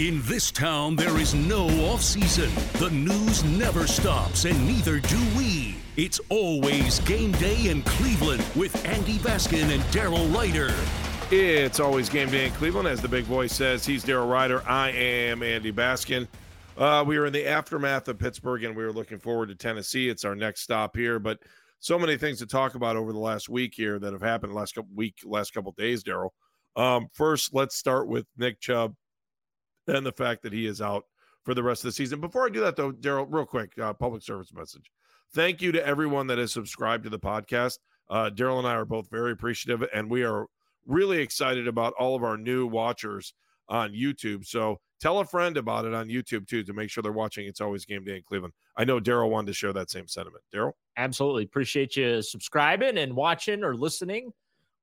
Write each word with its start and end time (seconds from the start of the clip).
In 0.00 0.22
this 0.22 0.50
town, 0.50 0.96
there 0.96 1.18
is 1.18 1.34
no 1.34 1.66
off 1.84 2.00
season. 2.00 2.48
The 2.78 2.88
news 2.88 3.44
never 3.44 3.86
stops, 3.86 4.46
and 4.46 4.66
neither 4.66 4.98
do 4.98 5.18
we. 5.36 5.76
It's 5.98 6.18
always 6.30 7.00
game 7.00 7.32
day 7.32 7.68
in 7.68 7.82
Cleveland 7.82 8.42
with 8.56 8.82
Andy 8.86 9.18
Baskin 9.18 9.70
and 9.70 9.82
Daryl 9.92 10.34
Ruiter. 10.34 10.74
It's 11.30 11.80
always 11.80 12.08
game 12.08 12.30
day 12.30 12.46
in 12.46 12.52
Cleveland, 12.52 12.88
as 12.88 13.02
the 13.02 13.08
big 13.08 13.24
voice 13.24 13.52
says. 13.52 13.84
He's 13.84 14.02
Daryl 14.02 14.26
Ruiter. 14.26 14.66
I 14.66 14.88
am 14.88 15.42
Andy 15.42 15.70
Baskin. 15.70 16.26
Uh, 16.78 17.04
we 17.06 17.18
are 17.18 17.26
in 17.26 17.34
the 17.34 17.46
aftermath 17.46 18.08
of 18.08 18.18
Pittsburgh, 18.18 18.64
and 18.64 18.74
we 18.74 18.84
are 18.84 18.92
looking 18.92 19.18
forward 19.18 19.50
to 19.50 19.54
Tennessee. 19.54 20.08
It's 20.08 20.24
our 20.24 20.34
next 20.34 20.62
stop 20.62 20.96
here, 20.96 21.18
but 21.18 21.40
so 21.78 21.98
many 21.98 22.16
things 22.16 22.38
to 22.38 22.46
talk 22.46 22.74
about 22.74 22.96
over 22.96 23.12
the 23.12 23.18
last 23.18 23.50
week 23.50 23.74
here 23.74 23.98
that 23.98 24.14
have 24.14 24.22
happened 24.22 24.54
last 24.54 24.76
couple 24.76 24.92
week, 24.94 25.16
last 25.26 25.52
couple 25.52 25.72
days. 25.72 26.02
Daryl. 26.02 26.30
Um, 26.74 27.08
first, 27.12 27.52
let's 27.52 27.76
start 27.76 28.08
with 28.08 28.24
Nick 28.38 28.60
Chubb 28.60 28.94
and 29.86 30.04
the 30.04 30.12
fact 30.12 30.42
that 30.42 30.52
he 30.52 30.66
is 30.66 30.80
out 30.80 31.04
for 31.44 31.54
the 31.54 31.62
rest 31.62 31.84
of 31.84 31.88
the 31.88 31.92
season. 31.92 32.20
Before 32.20 32.46
I 32.46 32.50
do 32.50 32.60
that, 32.60 32.76
though, 32.76 32.92
Daryl, 32.92 33.26
real 33.28 33.46
quick, 33.46 33.72
uh, 33.78 33.92
public 33.92 34.22
service 34.22 34.52
message. 34.52 34.90
Thank 35.32 35.62
you 35.62 35.72
to 35.72 35.86
everyone 35.86 36.26
that 36.26 36.38
has 36.38 36.52
subscribed 36.52 37.04
to 37.04 37.10
the 37.10 37.18
podcast. 37.18 37.78
Uh, 38.08 38.30
Daryl 38.30 38.58
and 38.58 38.66
I 38.66 38.74
are 38.74 38.84
both 38.84 39.08
very 39.10 39.32
appreciative, 39.32 39.88
and 39.94 40.10
we 40.10 40.24
are 40.24 40.46
really 40.86 41.18
excited 41.18 41.68
about 41.68 41.92
all 41.98 42.16
of 42.16 42.24
our 42.24 42.36
new 42.36 42.66
watchers 42.66 43.32
on 43.68 43.92
YouTube. 43.92 44.44
So 44.44 44.80
tell 45.00 45.20
a 45.20 45.24
friend 45.24 45.56
about 45.56 45.84
it 45.84 45.94
on 45.94 46.08
YouTube 46.08 46.48
too 46.48 46.64
to 46.64 46.72
make 46.72 46.90
sure 46.90 47.02
they're 47.02 47.12
watching. 47.12 47.46
It's 47.46 47.60
always 47.60 47.84
game 47.84 48.04
day 48.04 48.16
in 48.16 48.22
Cleveland. 48.22 48.52
I 48.76 48.84
know 48.84 49.00
Daryl 49.00 49.30
wanted 49.30 49.46
to 49.48 49.52
share 49.54 49.72
that 49.72 49.90
same 49.90 50.08
sentiment. 50.08 50.42
Daryl, 50.52 50.72
absolutely 50.96 51.44
appreciate 51.44 51.96
you 51.96 52.20
subscribing 52.22 52.98
and 52.98 53.14
watching 53.14 53.62
or 53.62 53.76
listening 53.76 54.32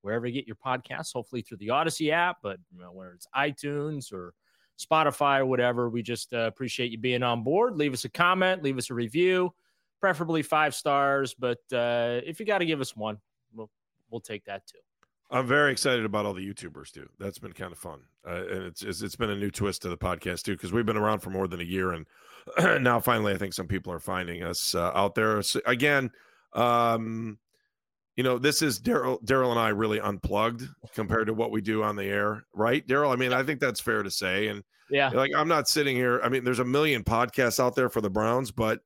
wherever 0.01 0.25
you 0.25 0.33
get 0.33 0.47
your 0.47 0.55
podcasts. 0.55 1.11
Hopefully 1.13 1.41
through 1.41 1.57
the 1.57 1.67
Audacy 1.67 2.11
app, 2.11 2.37
but 2.41 2.57
you 2.73 2.79
know, 2.79 2.91
whether 2.93 3.11
it's 3.11 3.27
iTunes 3.35 4.13
or 4.13 4.33
Spotify 4.77 5.39
or 5.39 5.45
whatever. 5.45 5.89
We 5.89 6.01
just 6.01 6.33
uh, 6.33 6.39
appreciate 6.39 6.91
you 6.91 6.97
being 6.97 7.23
on 7.23 7.43
board. 7.43 7.75
Leave 7.75 7.93
us 7.93 8.05
a 8.05 8.09
comment, 8.09 8.63
leave 8.63 8.77
us 8.77 8.89
a 8.89 8.93
review, 8.93 9.53
preferably 9.99 10.43
five 10.43 10.75
stars. 10.75 11.33
But 11.33 11.59
uh, 11.71 12.21
if 12.25 12.39
you 12.39 12.45
got 12.45 12.59
to 12.59 12.65
give 12.65 12.81
us 12.81 12.95
one, 12.95 13.17
we'll 13.53 13.69
we'll 14.09 14.21
take 14.21 14.45
that 14.45 14.65
too. 14.67 14.77
I'm 15.29 15.45
very 15.45 15.73
excited 15.73 16.05
about 16.05 16.25
all 16.25 16.33
the 16.33 16.47
YouTubers 16.47 16.91
too. 16.91 17.09
That's 17.19 17.37
been 17.39 17.51
kind 17.51 17.73
of 17.73 17.77
fun, 17.77 17.99
uh, 18.25 18.45
and 18.49 18.63
it's, 18.63 18.81
it's, 18.81 19.01
it's 19.01 19.17
been 19.17 19.29
a 19.29 19.35
new 19.35 19.51
twist 19.51 19.81
to 19.81 19.89
the 19.89 19.97
podcast 19.97 20.43
too 20.43 20.53
because 20.53 20.71
we've 20.71 20.85
been 20.85 20.95
around 20.95 21.19
for 21.19 21.31
more 21.31 21.47
than 21.47 21.59
a 21.59 21.65
year, 21.65 21.91
and 21.91 22.05
now 22.83 22.99
finally 22.99 23.33
I 23.33 23.37
think 23.37 23.53
some 23.53 23.67
people 23.67 23.91
are 23.91 23.99
finding 23.99 24.43
us 24.43 24.73
uh, 24.73 24.91
out 24.93 25.15
there. 25.15 25.41
So 25.41 25.59
again, 25.65 26.11
um, 26.53 27.39
you 28.17 28.23
know, 28.23 28.39
this 28.39 28.63
is 28.63 28.79
Daryl. 28.79 29.23
Daryl 29.23 29.51
and 29.51 29.59
I 29.59 29.69
really 29.69 30.01
unplugged 30.01 30.63
compared 30.95 31.27
to 31.27 31.35
what 31.35 31.51
we 31.51 31.61
do 31.61 31.83
on 31.83 31.95
the 31.95 32.05
air, 32.05 32.45
right, 32.53 32.85
Daryl? 32.85 33.13
I 33.13 33.15
mean, 33.15 33.31
I 33.31 33.43
think 33.43 33.59
that's 33.59 33.79
fair 33.79 34.01
to 34.01 34.09
say. 34.09 34.47
And 34.47 34.63
yeah, 34.89 35.09
like 35.09 35.31
I'm 35.35 35.47
not 35.47 35.67
sitting 35.67 35.95
here. 35.95 36.19
I 36.23 36.29
mean, 36.29 36.43
there's 36.43 36.59
a 36.59 36.65
million 36.65 37.03
podcasts 37.03 37.63
out 37.63 37.75
there 37.75 37.89
for 37.89 38.01
the 38.01 38.09
Browns, 38.09 38.51
but 38.51 38.79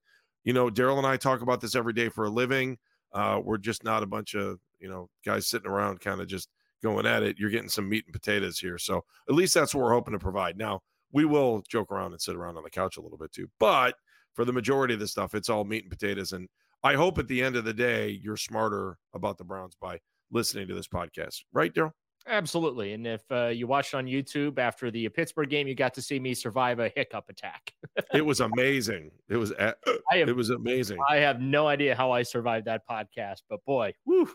you 0.43 0.51
know, 0.51 0.69
Daryl 0.69 0.97
and 0.97 1.07
I 1.07 1.15
talk 1.15 1.41
about 1.41 1.61
this 1.61 1.75
every 1.75 1.93
day 1.93 2.09
for 2.09 2.25
a 2.25 2.29
living. 2.29 2.77
Uh, 3.13 3.39
we're 3.41 3.57
just 3.57 3.83
not 3.85 4.03
a 4.03 4.07
bunch 4.07 4.35
of 4.35 4.59
you 4.81 4.89
know 4.89 5.09
guys 5.25 5.47
sitting 5.47 5.69
around, 5.69 6.01
kind 6.01 6.19
of 6.19 6.27
just 6.27 6.49
going 6.83 7.05
at 7.05 7.23
it. 7.23 7.39
You're 7.39 7.49
getting 7.49 7.69
some 7.69 7.87
meat 7.87 8.03
and 8.05 8.13
potatoes 8.13 8.59
here, 8.59 8.77
so 8.77 9.05
at 9.29 9.35
least 9.35 9.53
that's 9.53 9.73
what 9.73 9.81
we're 9.81 9.93
hoping 9.93 10.13
to 10.13 10.19
provide. 10.19 10.57
Now, 10.57 10.81
we 11.13 11.23
will 11.23 11.63
joke 11.69 11.89
around 11.93 12.11
and 12.11 12.21
sit 12.21 12.35
around 12.35 12.57
on 12.57 12.63
the 12.63 12.69
couch 12.69 12.97
a 12.97 13.01
little 13.01 13.17
bit 13.17 13.31
too, 13.31 13.47
but 13.59 13.95
for 14.33 14.43
the 14.43 14.53
majority 14.53 14.93
of 14.93 14.99
the 14.99 15.07
stuff, 15.07 15.35
it's 15.35 15.49
all 15.49 15.63
meat 15.63 15.83
and 15.83 15.91
potatoes 15.91 16.33
and 16.33 16.49
I 16.83 16.95
hope 16.95 17.19
at 17.19 17.27
the 17.27 17.43
end 17.43 17.55
of 17.55 17.63
the 17.63 17.73
day, 17.73 18.19
you're 18.23 18.37
smarter 18.37 18.97
about 19.13 19.37
the 19.37 19.43
Browns 19.43 19.75
by 19.79 19.99
listening 20.31 20.67
to 20.67 20.73
this 20.73 20.87
podcast. 20.87 21.43
Right, 21.53 21.73
Daryl? 21.73 21.91
Absolutely. 22.27 22.93
And 22.93 23.07
if 23.07 23.21
uh, 23.31 23.47
you 23.47 23.67
watched 23.67 23.95
on 23.95 24.05
YouTube 24.05 24.59
after 24.59 24.91
the 24.91 25.09
Pittsburgh 25.09 25.49
game, 25.49 25.67
you 25.67 25.75
got 25.75 25.93
to 25.95 26.01
see 26.01 26.19
me 26.19 26.33
survive 26.33 26.79
a 26.79 26.89
hiccup 26.89 27.25
attack. 27.29 27.73
it 28.13 28.25
was 28.25 28.41
amazing. 28.41 29.11
It 29.29 29.37
was 29.37 29.53
have, 29.57 29.75
it 30.11 30.35
was 30.35 30.51
amazing. 30.51 30.99
I 31.09 31.17
have 31.17 31.39
no 31.39 31.67
idea 31.67 31.95
how 31.95 32.11
I 32.11 32.21
survived 32.21 32.65
that 32.67 32.81
podcast, 32.89 33.41
but 33.49 33.63
boy, 33.65 33.93
whew, 34.05 34.31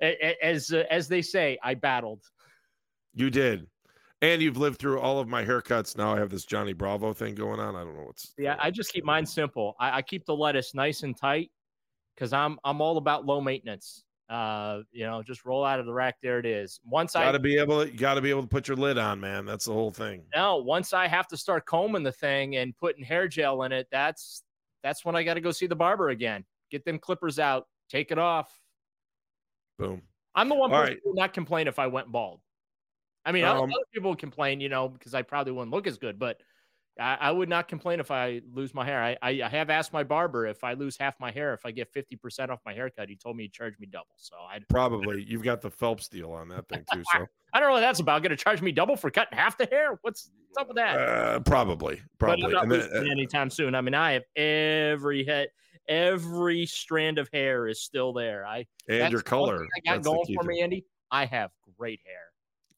as 0.00 0.72
uh, 0.72 0.84
as 0.88 1.08
they 1.08 1.22
say, 1.22 1.58
I 1.62 1.74
battled. 1.74 2.22
You 3.14 3.28
did. 3.28 3.66
And 4.22 4.42
you've 4.42 4.58
lived 4.58 4.78
through 4.78 5.00
all 5.00 5.18
of 5.18 5.28
my 5.28 5.44
haircuts. 5.44 5.96
Now 5.96 6.14
I 6.14 6.18
have 6.18 6.30
this 6.30 6.44
Johnny 6.44 6.74
Bravo 6.74 7.12
thing 7.12 7.34
going 7.34 7.58
on. 7.58 7.74
I 7.74 7.82
don't 7.82 7.96
know 7.96 8.04
what's. 8.04 8.34
Yeah, 8.38 8.56
I 8.60 8.70
just 8.70 8.92
keep 8.92 9.04
mine 9.04 9.26
simple. 9.26 9.74
I, 9.80 9.96
I 9.96 10.02
keep 10.02 10.26
the 10.26 10.36
lettuce 10.36 10.74
nice 10.74 11.02
and 11.02 11.16
tight 11.16 11.50
because 12.20 12.34
I'm 12.34 12.58
I'm 12.64 12.82
all 12.82 12.98
about 12.98 13.24
low 13.24 13.40
maintenance. 13.40 14.04
Uh, 14.28 14.82
you 14.92 15.04
know, 15.04 15.22
just 15.22 15.44
roll 15.44 15.64
out 15.64 15.80
of 15.80 15.86
the 15.86 15.92
rack. 15.92 16.16
There 16.22 16.38
it 16.38 16.46
is. 16.46 16.78
Once 16.84 17.14
gotta 17.14 17.24
I 17.24 17.28
gotta 17.28 17.38
be 17.40 17.58
able 17.58 17.82
to, 17.82 17.90
you 17.90 17.98
gotta 17.98 18.20
be 18.20 18.30
able 18.30 18.42
to 18.42 18.48
put 18.48 18.68
your 18.68 18.76
lid 18.76 18.98
on, 18.98 19.18
man. 19.18 19.46
That's 19.46 19.64
the 19.64 19.72
whole 19.72 19.90
thing. 19.90 20.22
No, 20.36 20.58
once 20.58 20.92
I 20.92 21.08
have 21.08 21.26
to 21.28 21.36
start 21.36 21.64
combing 21.66 22.02
the 22.02 22.12
thing 22.12 22.56
and 22.56 22.76
putting 22.76 23.02
hair 23.02 23.26
gel 23.26 23.62
in 23.62 23.72
it, 23.72 23.88
that's 23.90 24.44
that's 24.84 25.04
when 25.04 25.16
I 25.16 25.24
got 25.24 25.34
to 25.34 25.40
go 25.40 25.50
see 25.50 25.66
the 25.66 25.74
barber 25.74 26.10
again. 26.10 26.44
Get 26.70 26.84
them 26.84 26.98
clippers 26.98 27.38
out, 27.38 27.66
take 27.88 28.12
it 28.12 28.18
off. 28.18 28.52
Boom. 29.78 30.02
I'm 30.34 30.48
the 30.48 30.54
one 30.54 30.70
person 30.70 30.94
right. 30.94 30.98
who 31.02 31.14
not 31.14 31.32
complain 31.32 31.66
if 31.66 31.78
I 31.78 31.88
went 31.88 32.12
bald. 32.12 32.40
I 33.24 33.32
mean, 33.32 33.44
um, 33.44 33.64
other 33.64 33.72
people 33.92 34.14
complain, 34.14 34.60
you 34.60 34.68
know, 34.68 34.88
because 34.88 35.12
I 35.12 35.22
probably 35.22 35.52
wouldn't 35.52 35.72
look 35.72 35.86
as 35.86 35.98
good, 35.98 36.18
but 36.18 36.40
I, 37.00 37.16
I, 37.20 37.30
would 37.30 37.48
not 37.48 37.66
complain 37.66 37.98
if 37.98 38.10
I 38.10 38.42
lose 38.52 38.74
my 38.74 38.84
hair. 38.84 39.02
I, 39.02 39.16
I, 39.22 39.42
I, 39.44 39.48
have 39.48 39.70
asked 39.70 39.92
my 39.92 40.04
barber 40.04 40.46
if 40.46 40.62
I 40.62 40.74
lose 40.74 40.96
half 40.96 41.18
my 41.18 41.30
hair, 41.30 41.54
if 41.54 41.64
I 41.64 41.70
get 41.70 41.92
50% 41.92 42.50
off 42.50 42.60
my 42.66 42.74
haircut, 42.74 43.08
he 43.08 43.16
told 43.16 43.36
me 43.36 43.44
he'd 43.44 43.52
charge 43.52 43.78
me 43.78 43.86
double. 43.86 44.14
So 44.16 44.36
I 44.36 44.60
probably 44.68 45.24
you've 45.24 45.42
got 45.42 45.60
the 45.60 45.70
Phelps 45.70 46.08
deal 46.08 46.32
on 46.32 46.48
that 46.48 46.68
thing 46.68 46.84
too. 46.92 47.02
So 47.12 47.26
I 47.54 47.60
don't 47.60 47.68
know 47.70 47.74
what 47.74 47.80
that's 47.80 48.00
about. 48.00 48.22
Going 48.22 48.30
to 48.30 48.36
charge 48.36 48.60
me 48.60 48.70
double 48.70 48.96
for 48.96 49.10
cutting 49.10 49.36
half 49.36 49.56
the 49.56 49.66
hair? 49.66 49.98
What's, 50.02 50.30
what's 50.48 50.60
up 50.60 50.68
with 50.68 50.76
that? 50.76 50.98
Uh, 50.98 51.40
probably, 51.40 52.00
probably. 52.18 52.52
But 52.52 52.68
then, 52.68 52.80
uh, 52.82 53.10
anytime 53.10 53.50
soon. 53.50 53.74
I 53.74 53.80
mean, 53.80 53.94
I 53.94 54.12
have 54.12 54.24
every 54.36 55.24
head, 55.24 55.48
every 55.88 56.66
strand 56.66 57.18
of 57.18 57.28
hair 57.32 57.66
is 57.66 57.80
still 57.80 58.12
there. 58.12 58.46
I 58.46 58.66
and 58.88 59.10
your 59.10 59.22
color. 59.22 59.64
I 59.64 59.80
got 59.88 60.02
that's 60.02 60.06
going 60.06 60.34
for 60.34 60.44
me, 60.44 60.60
Andy. 60.60 60.84
I 61.10 61.24
have 61.24 61.50
great 61.78 62.00
hair. 62.04 62.30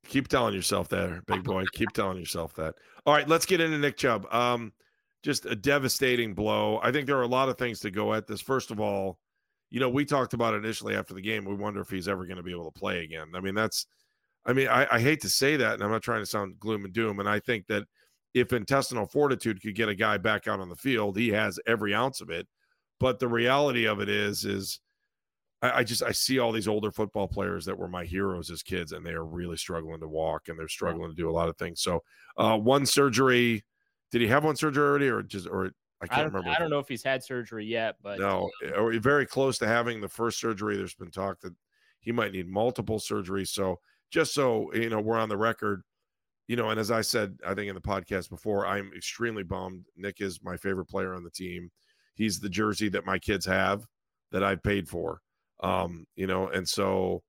Keep 0.06 0.28
telling 0.28 0.54
yourself 0.54 0.88
that, 0.88 1.24
big 1.26 1.44
boy. 1.44 1.64
Keep 1.72 1.90
telling 1.94 2.18
yourself 2.18 2.54
that. 2.54 2.74
All 3.06 3.14
right, 3.14 3.28
let's 3.28 3.46
get 3.46 3.60
into 3.60 3.78
Nick 3.78 3.96
Chubb. 3.96 4.26
Um, 4.32 4.72
just 5.22 5.46
a 5.46 5.54
devastating 5.54 6.34
blow. 6.34 6.80
I 6.82 6.90
think 6.90 7.06
there 7.06 7.18
are 7.18 7.22
a 7.22 7.28
lot 7.28 7.48
of 7.48 7.56
things 7.56 7.80
to 7.80 7.90
go 7.90 8.12
at 8.12 8.26
this. 8.26 8.40
First 8.40 8.70
of 8.70 8.80
all, 8.80 9.18
you 9.70 9.80
know, 9.80 9.88
we 9.88 10.04
talked 10.04 10.34
about 10.34 10.54
initially 10.54 10.94
after 10.94 11.14
the 11.14 11.22
game. 11.22 11.44
We 11.44 11.54
wonder 11.54 11.80
if 11.80 11.88
he's 11.88 12.08
ever 12.08 12.26
going 12.26 12.36
to 12.36 12.42
be 12.42 12.52
able 12.52 12.70
to 12.70 12.78
play 12.78 13.04
again. 13.04 13.28
I 13.34 13.40
mean, 13.40 13.54
that's, 13.54 13.86
I 14.44 14.52
mean, 14.52 14.68
I, 14.68 14.86
I 14.90 15.00
hate 15.00 15.20
to 15.22 15.28
say 15.28 15.56
that, 15.56 15.74
and 15.74 15.82
I'm 15.82 15.90
not 15.90 16.02
trying 16.02 16.20
to 16.20 16.26
sound 16.26 16.58
gloom 16.58 16.84
and 16.84 16.92
doom. 16.92 17.20
And 17.20 17.28
I 17.28 17.38
think 17.38 17.66
that 17.68 17.84
if 18.34 18.52
intestinal 18.52 19.06
fortitude 19.06 19.62
could 19.62 19.74
get 19.74 19.88
a 19.88 19.94
guy 19.94 20.18
back 20.18 20.48
out 20.48 20.60
on 20.60 20.68
the 20.68 20.76
field, 20.76 21.16
he 21.16 21.28
has 21.28 21.58
every 21.66 21.94
ounce 21.94 22.20
of 22.20 22.28
it. 22.28 22.46
But 22.98 23.18
the 23.18 23.28
reality 23.28 23.86
of 23.86 24.00
it 24.00 24.08
is, 24.08 24.44
is 24.44 24.80
I, 25.62 25.78
I, 25.78 25.84
just 25.84 26.02
I 26.02 26.12
see 26.12 26.38
all 26.38 26.52
these 26.52 26.68
older 26.68 26.90
football 26.90 27.28
players 27.28 27.64
that 27.66 27.78
were 27.78 27.88
my 27.88 28.04
heroes 28.04 28.50
as 28.50 28.62
kids, 28.62 28.92
and 28.92 29.06
they 29.06 29.12
are 29.12 29.24
really 29.24 29.56
struggling 29.56 30.00
to 30.00 30.08
walk 30.08 30.48
and 30.48 30.58
they're 30.58 30.68
struggling 30.68 31.10
to 31.10 31.16
do 31.16 31.30
a 31.30 31.32
lot 31.32 31.48
of 31.48 31.56
things. 31.56 31.80
So, 31.80 32.02
uh, 32.36 32.58
one 32.58 32.84
surgery. 32.84 33.64
Did 34.10 34.20
he 34.20 34.26
have 34.26 34.44
one 34.44 34.56
surgery 34.56 34.84
already, 34.84 35.08
or 35.08 35.22
just 35.22 35.48
or 35.48 35.70
I 36.02 36.06
can't 36.06 36.20
I 36.20 36.24
remember? 36.24 36.50
I 36.50 36.58
don't 36.58 36.68
know 36.68 36.80
if 36.80 36.88
he's 36.88 37.02
had 37.02 37.24
surgery 37.24 37.64
yet, 37.64 37.96
but 38.02 38.18
no, 38.18 38.50
or 38.76 38.92
very 38.98 39.24
close 39.24 39.56
to 39.58 39.66
having 39.66 40.00
the 40.00 40.08
first 40.08 40.38
surgery. 40.38 40.76
There's 40.76 40.94
been 40.94 41.10
talk 41.10 41.40
that 41.40 41.54
he 42.00 42.12
might 42.12 42.32
need 42.32 42.48
multiple 42.48 42.98
surgeries. 42.98 43.48
So, 43.48 43.78
just 44.10 44.34
so 44.34 44.72
you 44.74 44.90
know, 44.90 45.00
we're 45.00 45.18
on 45.18 45.28
the 45.28 45.36
record. 45.36 45.82
You 46.48 46.56
know, 46.56 46.70
and 46.70 46.78
as 46.78 46.90
I 46.90 47.00
said, 47.00 47.38
I 47.46 47.54
think 47.54 47.68
in 47.68 47.74
the 47.74 47.80
podcast 47.80 48.28
before, 48.28 48.66
I'm 48.66 48.90
extremely 48.94 49.44
bummed. 49.44 49.86
Nick 49.96 50.20
is 50.20 50.42
my 50.42 50.56
favorite 50.56 50.86
player 50.86 51.14
on 51.14 51.22
the 51.22 51.30
team. 51.30 51.70
He's 52.14 52.40
the 52.40 52.50
jersey 52.50 52.90
that 52.90 53.06
my 53.06 53.18
kids 53.18 53.46
have 53.46 53.86
that 54.32 54.42
I've 54.42 54.62
paid 54.62 54.88
for. 54.88 55.22
Um, 55.62 56.06
you 56.16 56.26
know, 56.26 56.48
and 56.48 56.68
so 56.68 57.22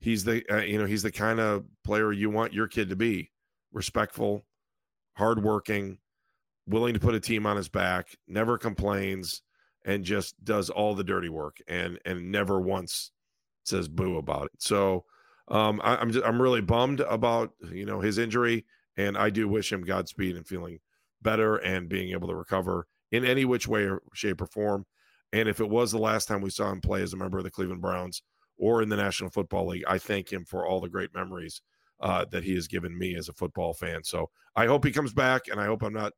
he's 0.00 0.24
the 0.24 0.44
uh, 0.50 0.62
you 0.62 0.78
know 0.78 0.86
he's 0.86 1.02
the 1.02 1.12
kind 1.12 1.40
of 1.40 1.64
player 1.84 2.12
you 2.12 2.30
want 2.30 2.52
your 2.52 2.68
kid 2.68 2.90
to 2.90 2.96
be 2.96 3.30
respectful 3.72 4.44
hardworking 5.16 5.98
willing 6.66 6.94
to 6.94 7.00
put 7.00 7.14
a 7.14 7.20
team 7.20 7.46
on 7.46 7.56
his 7.56 7.68
back 7.68 8.16
never 8.28 8.58
complains 8.58 9.42
and 9.84 10.04
just 10.04 10.42
does 10.44 10.70
all 10.70 10.94
the 10.94 11.04
dirty 11.04 11.28
work 11.28 11.56
and 11.68 11.98
and 12.04 12.30
never 12.30 12.60
once 12.60 13.12
says 13.64 13.88
boo 13.88 14.18
about 14.18 14.46
it. 14.46 14.52
So 14.58 15.04
um 15.48 15.80
I, 15.84 15.96
i'm 15.96 16.10
just, 16.10 16.24
i'm 16.24 16.40
really 16.40 16.62
bummed 16.62 17.00
about 17.00 17.50
you 17.70 17.84
know 17.84 18.00
his 18.00 18.16
injury 18.16 18.64
and 18.96 19.16
i 19.18 19.28
do 19.28 19.46
wish 19.46 19.70
him 19.70 19.82
godspeed 19.82 20.36
and 20.36 20.46
feeling 20.46 20.78
better 21.20 21.56
and 21.56 21.88
being 21.88 22.12
able 22.12 22.28
to 22.28 22.34
recover 22.34 22.86
in 23.12 23.24
any 23.24 23.44
which 23.44 23.68
way 23.68 23.84
or 23.84 24.02
shape 24.14 24.40
or 24.40 24.46
form 24.46 24.86
and 25.34 25.48
if 25.48 25.58
it 25.58 25.68
was 25.68 25.90
the 25.90 25.98
last 25.98 26.26
time 26.28 26.40
we 26.40 26.50
saw 26.50 26.70
him 26.70 26.80
play 26.80 27.02
as 27.02 27.12
a 27.12 27.16
member 27.16 27.38
of 27.38 27.44
the 27.44 27.50
Cleveland 27.50 27.82
Browns 27.82 28.22
or 28.56 28.82
in 28.82 28.88
the 28.88 28.96
National 28.96 29.30
Football 29.30 29.66
League, 29.66 29.84
I 29.88 29.98
thank 29.98 30.32
him 30.32 30.44
for 30.44 30.64
all 30.64 30.80
the 30.80 30.88
great 30.88 31.12
memories 31.12 31.60
uh, 32.00 32.24
that 32.30 32.44
he 32.44 32.54
has 32.54 32.68
given 32.68 32.96
me 32.96 33.16
as 33.16 33.28
a 33.28 33.32
football 33.32 33.74
fan. 33.74 34.04
So 34.04 34.30
I 34.54 34.66
hope 34.66 34.84
he 34.84 34.92
comes 34.92 35.12
back, 35.12 35.48
and 35.50 35.60
I 35.60 35.66
hope 35.66 35.82
I'm 35.82 35.92
not, 35.92 36.12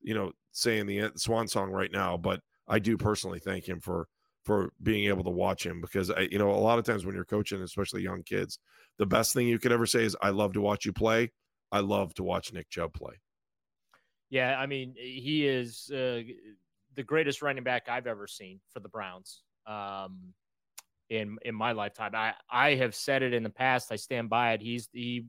you 0.00 0.14
know, 0.14 0.32
saying 0.52 0.86
the 0.86 1.10
swan 1.16 1.48
song 1.48 1.70
right 1.70 1.92
now, 1.92 2.16
but 2.16 2.40
I 2.66 2.78
do 2.78 2.96
personally 2.96 3.40
thank 3.40 3.68
him 3.68 3.78
for 3.78 4.08
for 4.44 4.72
being 4.82 5.06
able 5.06 5.22
to 5.22 5.30
watch 5.30 5.64
him 5.64 5.80
because 5.82 6.10
I, 6.10 6.20
you 6.30 6.38
know, 6.38 6.50
a 6.50 6.56
lot 6.56 6.78
of 6.78 6.86
times 6.86 7.04
when 7.04 7.14
you're 7.14 7.24
coaching, 7.26 7.60
especially 7.60 8.02
young 8.02 8.22
kids, 8.22 8.58
the 8.98 9.06
best 9.06 9.34
thing 9.34 9.46
you 9.46 9.58
could 9.58 9.70
ever 9.70 9.86
say 9.86 10.04
is, 10.04 10.16
"I 10.22 10.30
love 10.30 10.54
to 10.54 10.62
watch 10.62 10.86
you 10.86 10.94
play. 10.94 11.30
I 11.70 11.80
love 11.80 12.14
to 12.14 12.22
watch 12.22 12.54
Nick 12.54 12.70
Chubb 12.70 12.94
play." 12.94 13.20
Yeah, 14.30 14.58
I 14.58 14.64
mean, 14.64 14.94
he 14.96 15.46
is 15.46 15.90
uh, 15.90 16.22
the 16.94 17.02
greatest 17.02 17.42
running 17.42 17.64
back 17.64 17.88
I've 17.88 18.06
ever 18.06 18.26
seen 18.26 18.60
for 18.72 18.80
the 18.80 18.88
Browns. 18.88 19.42
Um, 19.66 20.34
in 21.10 21.36
in 21.42 21.54
my 21.54 21.72
lifetime, 21.72 22.12
I 22.14 22.34
I 22.50 22.74
have 22.74 22.94
said 22.94 23.22
it 23.22 23.34
in 23.34 23.42
the 23.42 23.50
past. 23.50 23.92
I 23.92 23.96
stand 23.96 24.30
by 24.30 24.52
it. 24.52 24.62
He's 24.62 24.88
the 24.92 25.24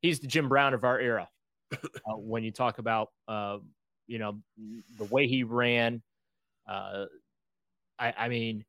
he's 0.00 0.20
the 0.20 0.26
Jim 0.26 0.48
Brown 0.48 0.74
of 0.74 0.84
our 0.84 0.98
era. 0.98 1.28
Uh, 2.08 2.16
when 2.16 2.44
you 2.44 2.52
talk 2.52 2.78
about 2.78 3.08
uh, 3.26 3.58
you 4.06 4.20
know 4.20 4.38
the 4.96 5.04
way 5.06 5.26
he 5.26 5.42
ran, 5.42 6.00
uh, 6.68 7.06
I, 7.98 8.14
I 8.16 8.28
mean, 8.28 8.64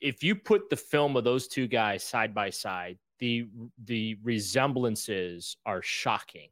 if 0.00 0.22
you 0.22 0.34
put 0.34 0.70
the 0.70 0.76
film 0.76 1.16
of 1.16 1.24
those 1.24 1.46
two 1.48 1.66
guys 1.66 2.02
side 2.02 2.34
by 2.34 2.48
side, 2.48 2.98
the 3.18 3.46
the 3.84 4.16
resemblances 4.22 5.56
are 5.66 5.82
shocking. 5.82 6.48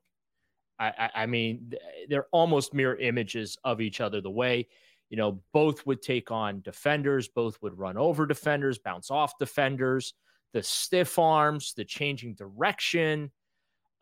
I, 0.79 0.89
I, 0.89 1.11
I 1.23 1.27
mean, 1.27 1.73
they're 2.09 2.29
almost 2.31 2.75
mirror 2.75 2.97
images 2.97 3.57
of 3.65 3.81
each 3.81 4.01
other. 4.01 4.21
The 4.21 4.31
way, 4.31 4.69
you 5.11 5.17
know, 5.17 5.41
both 5.53 5.87
would 5.87 6.03
take 6.03 6.31
on 6.31 6.61
defenders, 6.61 7.29
both 7.29 7.61
would 7.63 7.79
run 7.79 7.97
over 7.97 8.27
defenders, 8.27 8.79
bounce 8.79 9.11
off 9.11 9.39
defenders, 9.39 10.15
the 10.53 10.63
stiff 10.63 11.19
arms, 11.19 11.75
the 11.75 11.85
changing 11.85 12.35
direction. 12.35 13.31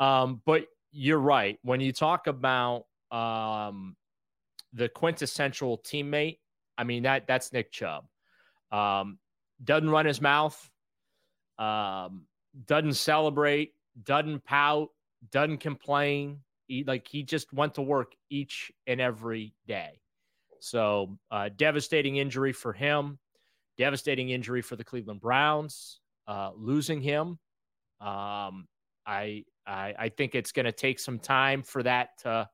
Um, 0.01 0.43
but 0.45 0.67
you're 0.93 1.19
right. 1.19 1.59
When 1.63 1.81
you 1.81 1.93
talk 1.93 2.27
about 2.27 2.87
um, 3.11 3.97
the 4.73 4.89
quintessential 4.89 5.79
teammate, 5.79 6.39
I 6.77 6.85
mean 6.85 7.05
that 7.05 7.27
that's 7.27 7.53
Nick 7.53 7.73
Chubb. 7.73 8.07
Um, 8.73 9.19
doesn't 9.63 9.89
run 9.89 10.07
his 10.07 10.21
mouth, 10.21 10.71
um, 11.59 12.27
doesn't 12.67 12.95
celebrate, 12.95 13.75
doesn't 14.03 14.45
pout, 14.45 14.91
doesn't 15.31 15.59
complain. 15.59 16.41
He, 16.67 16.83
like 16.85 17.07
he 17.07 17.23
just 17.23 17.53
went 17.53 17.75
to 17.75 17.83
work 17.83 18.13
each 18.29 18.73
and 18.87 19.01
every 19.01 19.55
day. 19.67 20.01
So 20.61 21.19
uh, 21.31 21.51
devastating 21.57 22.17
injury 22.17 22.53
for 22.53 22.73
him, 22.73 23.19
devastating 23.77 24.31
injury 24.31 24.63
for 24.63 24.77
the 24.77 24.85
Cleveland 24.85 25.21
Browns. 25.21 26.01
Uh, 26.29 26.51
losing 26.57 27.01
him, 27.01 27.39
um, 28.01 28.67
I, 29.07 29.45
I 29.65 29.95
I 29.97 30.09
think 30.09 30.35
it's 30.35 30.51
going 30.51 30.67
to 30.67 30.73
take 30.73 30.99
some 30.99 31.21
time 31.21 31.63
for 31.63 31.85
that 31.85 32.19
to, 32.23 32.49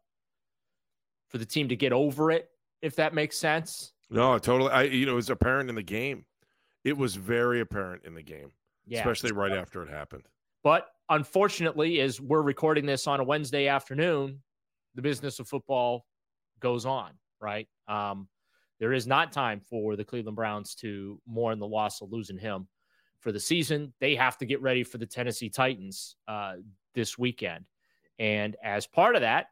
for 1.30 1.38
the 1.38 1.46
team 1.46 1.68
to 1.70 1.76
get 1.76 1.92
over 1.92 2.30
it, 2.30 2.50
if 2.82 2.96
that 2.96 3.14
makes 3.14 3.38
sense. 3.38 3.92
No, 4.10 4.38
totally. 4.38 4.70
I 4.70 4.82
you 4.82 5.06
know 5.06 5.12
it 5.12 5.16
was 5.16 5.30
apparent 5.30 5.70
in 5.70 5.74
the 5.74 5.82
game. 5.82 6.26
It 6.84 6.98
was 6.98 7.14
very 7.14 7.60
apparent 7.60 8.04
in 8.04 8.14
the 8.14 8.22
game, 8.22 8.52
yeah, 8.86 8.98
especially 8.98 9.32
right 9.32 9.52
after 9.52 9.82
it 9.82 9.88
happened. 9.88 10.24
But 10.62 10.88
unfortunately, 11.08 12.00
as 12.00 12.20
we're 12.20 12.42
recording 12.42 12.84
this 12.84 13.06
on 13.06 13.20
a 13.20 13.24
Wednesday 13.24 13.68
afternoon, 13.68 14.42
the 14.94 15.02
business 15.02 15.38
of 15.38 15.48
football 15.48 16.04
goes 16.60 16.84
on. 16.84 17.12
Right. 17.42 17.68
Um, 17.88 18.28
there 18.78 18.92
is 18.92 19.06
not 19.06 19.32
time 19.32 19.60
for 19.60 19.96
the 19.96 20.04
Cleveland 20.04 20.36
Browns 20.36 20.74
to 20.76 21.20
mourn 21.26 21.58
the 21.58 21.66
loss 21.66 22.00
of 22.00 22.10
losing 22.10 22.38
him 22.38 22.68
for 23.20 23.32
the 23.32 23.40
season. 23.40 23.92
They 24.00 24.14
have 24.14 24.38
to 24.38 24.46
get 24.46 24.62
ready 24.62 24.82
for 24.84 24.98
the 24.98 25.06
Tennessee 25.06 25.50
Titans 25.50 26.16
uh, 26.26 26.54
this 26.94 27.18
weekend. 27.18 27.64
And 28.18 28.56
as 28.62 28.86
part 28.86 29.14
of 29.14 29.22
that, 29.22 29.46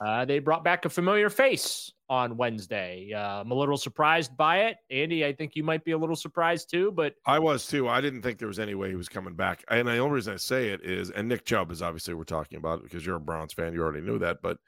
uh, 0.00 0.24
they 0.24 0.38
brought 0.38 0.62
back 0.62 0.84
a 0.84 0.88
familiar 0.88 1.28
face 1.28 1.92
on 2.08 2.36
Wednesday. 2.36 3.12
Uh, 3.12 3.40
I'm 3.40 3.50
a 3.50 3.54
little 3.54 3.76
surprised 3.76 4.36
by 4.36 4.60
it. 4.60 4.76
Andy, 4.90 5.26
I 5.26 5.32
think 5.32 5.56
you 5.56 5.64
might 5.64 5.84
be 5.84 5.90
a 5.90 5.98
little 5.98 6.16
surprised 6.16 6.70
too, 6.70 6.92
but 6.92 7.14
I 7.26 7.38
was 7.38 7.66
too. 7.66 7.88
I 7.88 8.00
didn't 8.00 8.22
think 8.22 8.38
there 8.38 8.48
was 8.48 8.60
any 8.60 8.74
way 8.74 8.90
he 8.90 8.96
was 8.96 9.08
coming 9.08 9.34
back. 9.34 9.64
And 9.68 9.88
the 9.88 9.98
only 9.98 10.14
reason 10.14 10.34
I 10.34 10.36
say 10.36 10.68
it 10.68 10.84
is, 10.84 11.10
and 11.10 11.28
Nick 11.28 11.44
Chubb 11.44 11.72
is 11.72 11.82
obviously 11.82 12.14
we're 12.14 12.24
talking 12.24 12.58
about 12.58 12.82
because 12.82 13.04
you're 13.04 13.16
a 13.16 13.20
Browns 13.20 13.52
fan. 13.52 13.72
You 13.72 13.82
already 13.82 14.00
knew 14.00 14.18
that. 14.20 14.38
But 14.40 14.58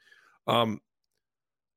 um, 0.47 0.79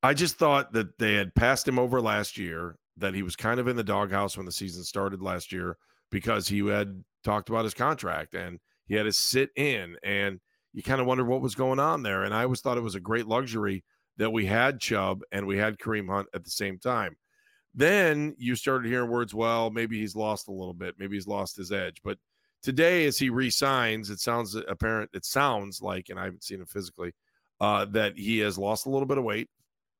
I 0.05 0.13
just 0.13 0.37
thought 0.37 0.73
that 0.73 0.99
they 0.99 1.15
had 1.15 1.33
passed 1.33 1.67
him 1.67 1.79
over 1.79 1.99
last 1.99 2.37
year, 2.37 2.77
that 2.97 3.15
he 3.15 3.23
was 3.23 3.35
kind 3.35 3.59
of 3.59 3.67
in 3.67 3.75
the 3.75 3.83
doghouse 3.83 4.37
when 4.37 4.45
the 4.45 4.51
season 4.51 4.83
started 4.83 5.21
last 5.21 5.51
year 5.51 5.77
because 6.11 6.47
he 6.47 6.59
had 6.67 7.03
talked 7.23 7.49
about 7.49 7.63
his 7.63 7.73
contract 7.73 8.35
and 8.35 8.59
he 8.85 8.95
had 8.95 9.03
to 9.03 9.11
sit 9.11 9.49
in 9.55 9.95
and 10.03 10.39
you 10.73 10.83
kind 10.83 11.01
of 11.01 11.07
wondered 11.07 11.25
what 11.25 11.41
was 11.41 11.55
going 11.55 11.79
on 11.79 12.03
there. 12.03 12.23
And 12.23 12.33
I 12.33 12.43
always 12.43 12.61
thought 12.61 12.77
it 12.77 12.81
was 12.81 12.95
a 12.95 12.99
great 12.99 13.25
luxury 13.25 13.83
that 14.17 14.31
we 14.31 14.45
had 14.45 14.79
Chubb 14.79 15.21
and 15.31 15.47
we 15.47 15.57
had 15.57 15.79
Kareem 15.79 16.07
Hunt 16.07 16.27
at 16.33 16.43
the 16.43 16.51
same 16.51 16.77
time. 16.77 17.17
Then 17.73 18.35
you 18.37 18.55
started 18.55 18.87
hearing 18.87 19.09
words, 19.09 19.33
well, 19.33 19.71
maybe 19.71 19.99
he's 19.99 20.15
lost 20.15 20.47
a 20.47 20.53
little 20.53 20.73
bit, 20.73 20.95
maybe 20.99 21.15
he's 21.15 21.27
lost 21.27 21.57
his 21.57 21.71
edge. 21.71 21.97
But 22.03 22.19
today, 22.61 23.05
as 23.05 23.17
he 23.17 23.29
resigns, 23.29 24.09
it 24.09 24.19
sounds 24.19 24.55
apparent, 24.55 25.09
it 25.13 25.25
sounds 25.25 25.81
like, 25.81 26.09
and 26.09 26.19
I 26.19 26.25
haven't 26.25 26.43
seen 26.43 26.61
him 26.61 26.67
physically, 26.67 27.13
uh, 27.59 27.85
that 27.85 28.17
he 28.17 28.39
has 28.39 28.57
lost 28.57 28.85
a 28.85 28.89
little 28.89 29.07
bit 29.07 29.17
of 29.17 29.23
weight. 29.23 29.49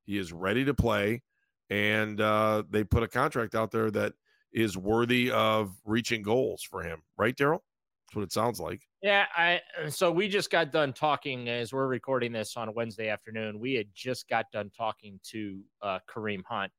He 0.05 0.17
is 0.17 0.31
ready 0.31 0.65
to 0.65 0.73
play. 0.73 1.21
And 1.69 2.21
uh, 2.21 2.63
they 2.69 2.83
put 2.83 3.03
a 3.03 3.07
contract 3.07 3.55
out 3.55 3.71
there 3.71 3.89
that 3.91 4.13
is 4.53 4.77
worthy 4.77 5.31
of 5.31 5.75
reaching 5.83 6.21
goals 6.21 6.63
for 6.63 6.83
him, 6.83 7.01
right, 7.17 7.35
Daryl? 7.35 7.59
That's 8.07 8.15
what 8.15 8.23
it 8.23 8.31
sounds 8.31 8.59
like. 8.59 8.81
Yeah, 9.01 9.25
I 9.35 9.61
so 9.89 10.11
we 10.11 10.27
just 10.27 10.51
got 10.51 10.71
done 10.71 10.93
talking 10.93 11.49
as 11.49 11.73
we're 11.73 11.87
recording 11.87 12.31
this 12.31 12.55
on 12.55 12.73
Wednesday 12.73 13.09
afternoon. 13.09 13.59
We 13.59 13.73
had 13.73 13.87
just 13.93 14.29
got 14.29 14.45
done 14.51 14.71
talking 14.75 15.19
to 15.31 15.61
uh, 15.81 15.99
Kareem 16.07 16.43
Hunt. 16.47 16.71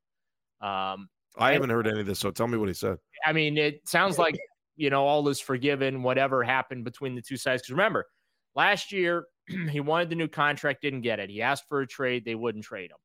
Um, 0.61 1.09
I 1.37 1.53
haven't 1.53 1.71
heard 1.71 1.87
any 1.87 2.01
of 2.01 2.07
this, 2.07 2.21
so 2.21 2.31
tell 2.31 2.47
me 2.47 2.57
what 2.57 2.69
he 2.69 2.75
said. 2.75 2.99
I 3.25 3.33
mean, 3.33 3.59
it 3.59 3.87
sounds 3.89 4.19
like 4.19 4.39
you 4.77 4.89
know 4.89 5.05
all 5.05 5.29
is 5.29 5.41
forgiven. 5.41 6.03
Whatever 6.03 6.45
happened 6.45 6.85
between 6.85 7.15
the 7.15 7.23
two 7.23 7.37
sides, 7.37 7.63
because 7.63 7.73
remember, 7.73 8.07
last 8.55 8.93
year 8.93 9.27
he 9.71 9.81
wanted 9.81 10.11
the 10.11 10.17
new 10.17 10.29
contract, 10.29 10.83
didn't 10.83 11.03
get 11.03 11.19
it. 11.19 11.29
He 11.29 11.43
asked 11.43 11.65
for 11.69 11.81
a 11.81 11.87
trade, 11.87 12.25
they 12.25 12.37
wouldn't 12.37 12.65
trade 12.65 12.91
him. 12.91 12.99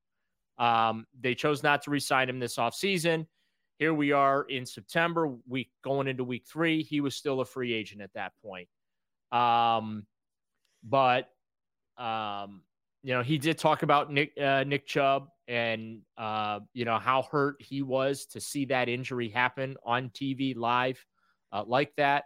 Um, 0.57 1.05
they 1.19 1.35
chose 1.35 1.63
not 1.63 1.81
to 1.83 1.91
re-sign 1.91 2.29
him 2.29 2.39
this 2.39 2.57
offseason. 2.57 3.25
Here 3.77 3.93
we 3.93 4.11
are 4.11 4.43
in 4.43 4.65
September, 4.65 5.35
week 5.47 5.71
going 5.83 6.07
into 6.07 6.23
week 6.23 6.45
three. 6.45 6.83
He 6.83 7.01
was 7.01 7.15
still 7.15 7.41
a 7.41 7.45
free 7.45 7.73
agent 7.73 8.01
at 8.01 8.13
that 8.13 8.33
point. 8.43 8.67
Um, 9.31 10.05
but 10.83 11.29
um, 11.97 12.61
you 13.03 13.13
know, 13.13 13.23
he 13.23 13.37
did 13.37 13.57
talk 13.57 13.83
about 13.83 14.11
Nick 14.11 14.33
uh, 14.39 14.63
Nick 14.63 14.85
Chubb 14.85 15.29
and 15.47 16.01
uh, 16.17 16.59
you 16.73 16.85
know 16.85 16.99
how 16.99 17.23
hurt 17.23 17.55
he 17.59 17.81
was 17.81 18.25
to 18.27 18.39
see 18.39 18.65
that 18.65 18.87
injury 18.87 19.29
happen 19.29 19.75
on 19.83 20.09
TV 20.09 20.55
live 20.55 21.03
uh, 21.51 21.63
like 21.65 21.93
that. 21.97 22.25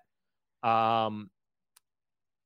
Um, 0.64 1.30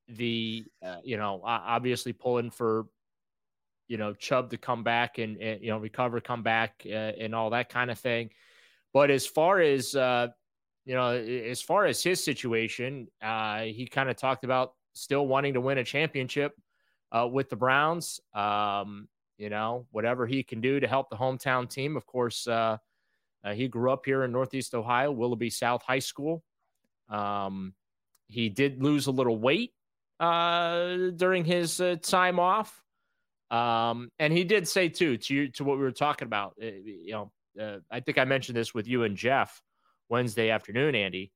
the 0.08 0.66
uh, 0.86 0.98
you 1.04 1.18
know 1.18 1.42
obviously 1.44 2.14
pulling 2.14 2.52
for 2.52 2.86
you 3.90 3.98
know 3.98 4.14
Chubb 4.14 4.52
to 4.52 4.58
come 4.58 4.84
back 4.84 5.18
and, 5.18 5.36
and 5.42 5.62
you 5.62 5.72
know 5.72 5.80
recover, 5.80 6.22
come 6.22 6.44
back, 6.44 6.84
uh, 6.86 6.90
and 7.20 7.36
all 7.36 7.50
that 7.50 7.68
kind 7.68 7.92
of 7.92 8.00
thing. 8.00 8.30
But 8.94 9.12
as 9.12 9.28
far 9.28 9.60
as 9.60 9.96
uh, 9.96 10.28
you 10.86 10.96
know, 10.96 11.10
as 11.12 11.62
far 11.62 11.86
as 11.86 12.02
his 12.02 12.24
situation, 12.24 13.08
uh, 13.22 13.62
he 13.62 13.88
kind 13.88 14.10
of 14.10 14.16
talked 14.16 14.44
about 14.46 14.74
still 14.94 15.28
wanting 15.28 15.56
to 15.56 15.62
win 15.62 15.78
a 15.78 15.84
championship 15.84 16.54
uh, 17.12 17.28
with 17.30 17.50
the 17.50 17.56
Browns. 17.56 18.22
Um, 18.34 19.10
you 19.38 19.50
know, 19.50 19.88
whatever 19.92 20.28
he 20.28 20.44
can 20.44 20.62
do 20.62 20.80
to 20.80 20.88
help 20.88 21.10
the 21.10 21.16
hometown 21.16 21.70
team. 21.70 21.98
Of 21.98 22.06
course, 22.06 22.48
uh, 22.48 22.78
uh 23.44 23.54
he 23.54 23.68
grew 23.68 23.92
up 23.92 24.06
here 24.06 24.24
in 24.24 24.32
Northeast 24.32 24.76
Ohio, 24.76 25.12
Willoughby 25.12 25.50
South 25.50 25.82
High 25.82 26.00
School. 26.00 26.44
Um, 27.10 27.74
he 28.28 28.50
did 28.50 28.84
lose 28.84 29.08
a 29.08 29.12
little 29.12 29.38
weight 29.38 29.74
uh, 30.20 31.10
during 31.16 31.46
his 31.46 31.82
time 32.04 32.40
off. 32.40 32.84
Um, 33.52 34.12
and 34.20 34.32
he 34.32 34.44
did 34.44 34.68
say 34.68 34.90
too 34.90 35.18
to 35.18 35.48
to 35.50 35.64
what 35.64 35.78
we 35.78 35.84
were 35.84 35.92
talking 35.92 36.28
about. 36.28 36.56
Eh, 36.62 36.66
eh, 36.66 36.72
you 36.86 37.12
know, 37.12 37.32
uh, 37.60 37.78
I 37.90 38.00
think 38.00 38.18
I 38.18 38.26
mentioned 38.26 38.56
this 38.56 38.74
with 38.74 38.88
you 38.88 39.04
and 39.04 39.18
Jeff 39.18 39.62
Wednesday 40.10 40.50
afternoon, 40.50 40.96
Andy. 40.96 41.32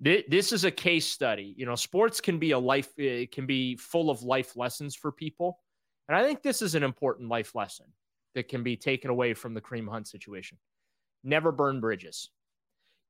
This 0.00 0.52
is 0.52 0.62
a 0.62 0.70
case 0.70 1.06
study. 1.06 1.54
You 1.56 1.66
know, 1.66 1.74
sports 1.74 2.20
can 2.20 2.38
be 2.38 2.52
a 2.52 2.58
life, 2.58 2.88
it 2.96 3.32
can 3.32 3.46
be 3.46 3.76
full 3.76 4.10
of 4.10 4.22
life 4.22 4.56
lessons 4.56 4.94
for 4.94 5.10
people. 5.10 5.58
And 6.08 6.16
I 6.16 6.22
think 6.22 6.40
this 6.40 6.62
is 6.62 6.76
an 6.76 6.84
important 6.84 7.28
life 7.28 7.56
lesson 7.56 7.86
that 8.36 8.48
can 8.48 8.62
be 8.62 8.76
taken 8.76 9.10
away 9.10 9.34
from 9.34 9.54
the 9.54 9.60
Kareem 9.60 9.88
Hunt 9.88 10.06
situation. 10.06 10.56
Never 11.24 11.50
burn 11.50 11.80
bridges. 11.80 12.30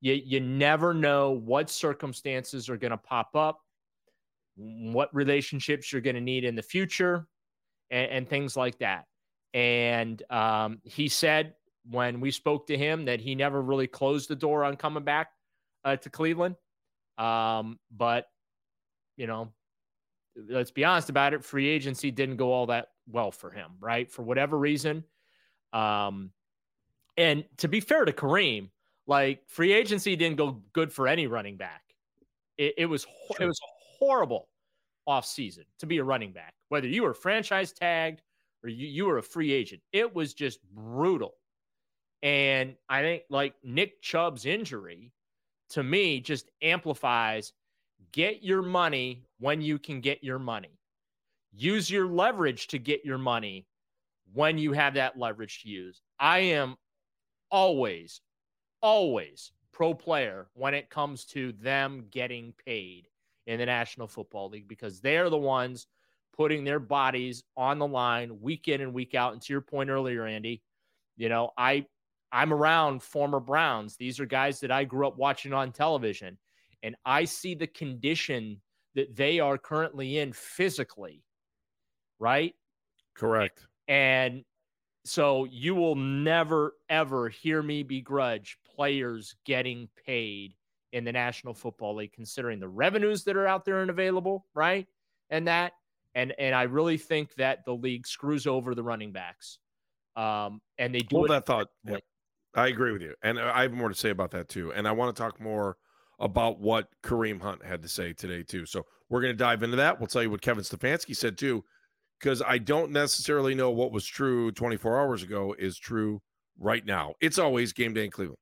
You, 0.01 0.13
you 0.13 0.39
never 0.39 0.95
know 0.95 1.31
what 1.31 1.69
circumstances 1.69 2.69
are 2.69 2.77
going 2.77 2.91
to 2.91 2.97
pop 2.97 3.35
up, 3.35 3.61
what 4.55 5.13
relationships 5.13 5.91
you're 5.91 6.01
going 6.01 6.15
to 6.15 6.21
need 6.21 6.43
in 6.43 6.55
the 6.55 6.63
future, 6.63 7.27
and, 7.91 8.11
and 8.11 8.29
things 8.29 8.57
like 8.57 8.79
that. 8.79 9.05
And 9.53 10.21
um, 10.29 10.81
he 10.83 11.07
said 11.07 11.55
when 11.89 12.19
we 12.19 12.31
spoke 12.31 12.67
to 12.67 12.77
him 12.77 13.05
that 13.05 13.19
he 13.19 13.35
never 13.35 13.61
really 13.61 13.87
closed 13.87 14.29
the 14.29 14.35
door 14.35 14.63
on 14.63 14.75
coming 14.75 15.03
back 15.03 15.31
uh, 15.83 15.95
to 15.95 16.09
Cleveland. 16.09 16.55
Um, 17.17 17.79
but, 17.89 18.27
you 19.17 19.27
know, 19.27 19.51
let's 20.35 20.71
be 20.71 20.83
honest 20.83 21.09
about 21.09 21.33
it. 21.33 21.43
Free 21.43 21.67
agency 21.67 22.11
didn't 22.11 22.37
go 22.37 22.51
all 22.51 22.67
that 22.67 22.89
well 23.07 23.31
for 23.31 23.49
him, 23.49 23.71
right? 23.79 24.11
For 24.11 24.21
whatever 24.21 24.57
reason. 24.57 25.03
Um, 25.73 26.31
and 27.17 27.43
to 27.57 27.67
be 27.67 27.79
fair 27.79 28.05
to 28.05 28.11
Kareem, 28.11 28.69
like 29.07 29.41
free 29.47 29.73
agency 29.73 30.15
didn't 30.15 30.37
go 30.37 30.61
good 30.73 30.93
for 30.93 31.07
any 31.07 31.25
running 31.25 31.57
back. 31.57 31.81
It, 32.57 32.75
it 32.77 32.85
was 32.85 33.07
it 33.39 33.45
was 33.45 33.59
horrible 33.97 34.48
off 35.09 35.25
season 35.25 35.65
to 35.79 35.87
be 35.87 35.97
a 35.97 36.03
running 36.03 36.31
back, 36.31 36.53
whether 36.69 36.87
you 36.87 37.01
were 37.01 37.15
franchise 37.15 37.73
tagged 37.73 38.21
or 38.63 38.69
you, 38.69 38.87
you 38.87 39.05
were 39.05 39.17
a 39.17 39.23
free 39.23 39.51
agent. 39.51 39.81
It 39.91 40.13
was 40.13 40.35
just 40.35 40.59
brutal. 40.71 41.33
And 42.21 42.75
I 42.87 43.01
think 43.01 43.23
like 43.29 43.55
Nick 43.63 44.01
Chubb's 44.03 44.45
injury 44.45 45.11
to 45.71 45.81
me 45.81 46.19
just 46.19 46.51
amplifies 46.61 47.53
get 48.11 48.43
your 48.43 48.61
money 48.61 49.25
when 49.39 49.61
you 49.61 49.79
can 49.79 49.99
get 49.99 50.23
your 50.23 50.37
money. 50.39 50.77
Use 51.51 51.89
your 51.89 52.05
leverage 52.05 52.67
to 52.67 52.77
get 52.77 53.03
your 53.03 53.17
money 53.17 53.65
when 54.33 54.59
you 54.59 54.73
have 54.73 54.93
that 54.93 55.17
leverage 55.17 55.63
to 55.63 55.69
use. 55.69 56.01
I 56.19 56.39
am 56.39 56.75
always, 57.49 58.21
always 58.81 59.51
pro 59.71 59.95
player 59.95 60.49
when 60.53 60.75
it 60.75 60.91
comes 60.91 61.25
to 61.25 61.51
them 61.53 62.05
getting 62.11 62.53
paid 62.63 63.07
in 63.49 63.57
the 63.57 63.65
National 63.65 64.07
Football 64.07 64.49
League 64.49 64.67
because 64.67 65.01
they're 65.01 65.29
the 65.29 65.37
ones 65.37 65.87
putting 66.37 66.63
their 66.63 66.79
bodies 66.79 67.43
on 67.57 67.79
the 67.79 67.87
line 67.87 68.39
week 68.39 68.67
in 68.67 68.79
and 68.79 68.93
week 68.93 69.15
out. 69.15 69.33
And 69.33 69.41
to 69.41 69.51
your 69.51 69.61
point 69.61 69.89
earlier, 69.89 70.25
Andy, 70.25 70.61
you 71.17 71.29
know, 71.29 71.49
I 71.57 71.87
I'm 72.31 72.53
around 72.53 73.01
former 73.01 73.39
Browns. 73.39 73.97
These 73.97 74.19
are 74.19 74.27
guys 74.27 74.59
that 74.59 74.71
I 74.71 74.83
grew 74.83 75.07
up 75.07 75.17
watching 75.17 75.51
on 75.51 75.71
television, 75.71 76.37
and 76.83 76.95
I 77.03 77.25
see 77.25 77.55
the 77.55 77.65
condition 77.65 78.61
that 78.93 79.15
they 79.15 79.39
are 79.39 79.57
currently 79.57 80.19
in 80.19 80.31
physically, 80.31 81.23
right? 82.19 82.53
Correct. 83.15 83.65
And 83.87 84.45
so 85.05 85.45
you 85.45 85.73
will 85.73 85.95
never, 85.95 86.75
ever 86.87 87.29
hear 87.29 87.63
me 87.63 87.81
begrudge 87.81 88.59
players 88.75 89.35
getting 89.43 89.89
paid 90.05 90.53
in 90.91 91.03
the 91.03 91.11
National 91.11 91.53
Football 91.53 91.95
League, 91.95 92.13
considering 92.13 92.59
the 92.59 92.67
revenues 92.67 93.23
that 93.25 93.37
are 93.37 93.47
out 93.47 93.65
there 93.65 93.81
and 93.81 93.89
available, 93.89 94.45
right? 94.53 94.87
And 95.29 95.47
that, 95.47 95.73
and 96.15 96.33
and 96.39 96.55
I 96.55 96.63
really 96.63 96.97
think 96.97 97.35
that 97.35 97.65
the 97.65 97.73
league 97.73 98.07
screws 98.07 98.47
over 98.47 98.73
the 98.73 98.83
running 98.83 99.11
backs. 99.11 99.59
Um, 100.15 100.61
and 100.77 100.93
they 100.93 100.99
do 100.99 101.17
Hold 101.17 101.29
that 101.29 101.45
thought. 101.45 101.67
Yep. 101.85 102.01
I 102.55 102.67
agree 102.67 102.91
with 102.91 103.01
you. 103.01 103.13
And 103.23 103.39
I 103.39 103.61
have 103.61 103.73
more 103.73 103.89
to 103.89 103.95
say 103.95 104.09
about 104.09 104.31
that 104.31 104.49
too. 104.49 104.73
And 104.73 104.87
I 104.87 104.91
want 104.91 105.15
to 105.15 105.21
talk 105.21 105.39
more 105.39 105.77
about 106.19 106.59
what 106.59 106.89
Kareem 107.03 107.41
Hunt 107.41 107.63
had 107.63 107.81
to 107.83 107.87
say 107.87 108.13
today 108.13 108.43
too. 108.43 108.65
So 108.65 108.85
we're 109.09 109.21
going 109.21 109.33
to 109.33 109.37
dive 109.37 109.63
into 109.63 109.77
that. 109.77 109.99
We'll 109.99 110.07
tell 110.07 110.23
you 110.23 110.29
what 110.29 110.41
Kevin 110.41 110.63
Stefanski 110.63 111.15
said 111.15 111.37
too, 111.37 111.63
because 112.19 112.41
I 112.41 112.57
don't 112.57 112.91
necessarily 112.91 113.55
know 113.55 113.71
what 113.71 113.91
was 113.91 114.05
true 114.05 114.51
24 114.51 114.99
hours 114.99 115.23
ago 115.23 115.55
is 115.57 115.77
true 115.77 116.21
right 116.59 116.85
now. 116.85 117.13
It's 117.21 117.39
always 117.39 117.71
game 117.71 117.93
day 117.93 118.05
in 118.05 118.11
Cleveland. 118.11 118.39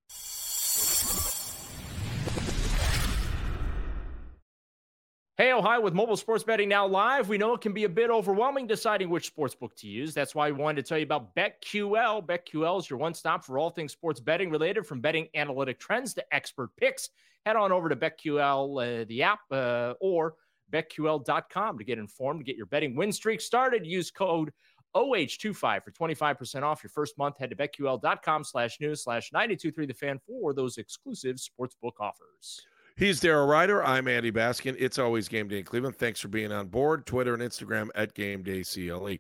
Hey, 5.38 5.54
Ohio, 5.54 5.82
with 5.82 5.94
mobile 5.94 6.18
sports 6.18 6.44
betting 6.44 6.68
now 6.68 6.88
live, 6.88 7.30
we 7.30 7.38
know 7.38 7.54
it 7.54 7.62
can 7.62 7.72
be 7.72 7.84
a 7.84 7.90
bit 7.90 8.10
overwhelming 8.10 8.66
deciding 8.66 9.12
which 9.12 9.28
sports 9.28 9.54
book 9.54 9.76
to 9.76 9.88
use. 9.88 10.16
That's 10.16 10.34
why 10.34 10.50
we 10.50 10.58
wanted 10.58 10.84
to 10.84 10.90
tell 10.90 10.98
you 10.98 11.04
about 11.04 11.36
BetQL. 11.36 12.26
BetQL 12.26 12.80
is 12.80 12.90
your 12.90 12.98
one 12.98 13.14
stop 13.14 13.46
for 13.46 13.60
all 13.60 13.70
things 13.70 13.92
sports 13.92 14.20
betting 14.20 14.50
related, 14.50 14.88
from 14.88 15.00
betting 15.00 15.28
analytic 15.36 15.80
trends 15.80 16.16
to 16.16 16.34
expert 16.34 16.76
picks. 16.76 17.10
Head 17.46 17.56
on 17.56 17.72
over 17.72 17.88
to 17.88 17.96
BetQL, 17.96 19.02
uh, 19.02 19.06
the 19.08 19.22
app, 19.22 19.42
uh, 19.52 19.94
or 20.02 20.34
BetQL.com 20.74 21.78
to 21.78 21.84
get 21.84 22.00
informed, 22.00 22.40
to 22.40 22.44
get 22.44 22.58
your 22.58 22.66
betting 22.66 22.96
win 22.96 23.12
streak 23.12 23.40
started. 23.40 23.86
Use 23.86 24.10
code 24.10 24.52
OH25 24.96 25.84
for 25.84 25.92
25% 25.92 26.64
off 26.64 26.82
your 26.82 26.90
first 26.90 27.16
month. 27.20 27.38
Head 27.38 27.52
to 27.52 27.56
BetQL.com 27.56 28.44
slash 28.44 28.80
news 28.80 29.04
slash 29.04 29.32
923 29.32 29.86
the 29.86 29.94
fan 29.94 30.20
for 30.26 30.56
those 30.56 30.80
exclusive 30.80 31.36
sportsbook 31.36 31.94
offers. 32.00 32.66
He's 32.98 33.22
Daryl 33.22 33.48
Ruiter. 33.48 33.84
I'm 33.84 34.08
Andy 34.08 34.32
Baskin. 34.32 34.76
It's 34.80 34.98
always 34.98 35.28
game 35.28 35.48
day 35.48 35.60
in 35.60 35.66
Cleveland. 35.66 35.98
Thanks 35.98 36.20
for 36.20 36.30
being 36.30 36.52
on 36.52 36.66
board. 36.66 37.06
Twitter 37.06 37.36
and 37.36 37.44
Instagram 37.44 37.90
at 37.94 38.16
Game 38.16 38.42
Day 38.42 38.64
CLE. 38.64 39.18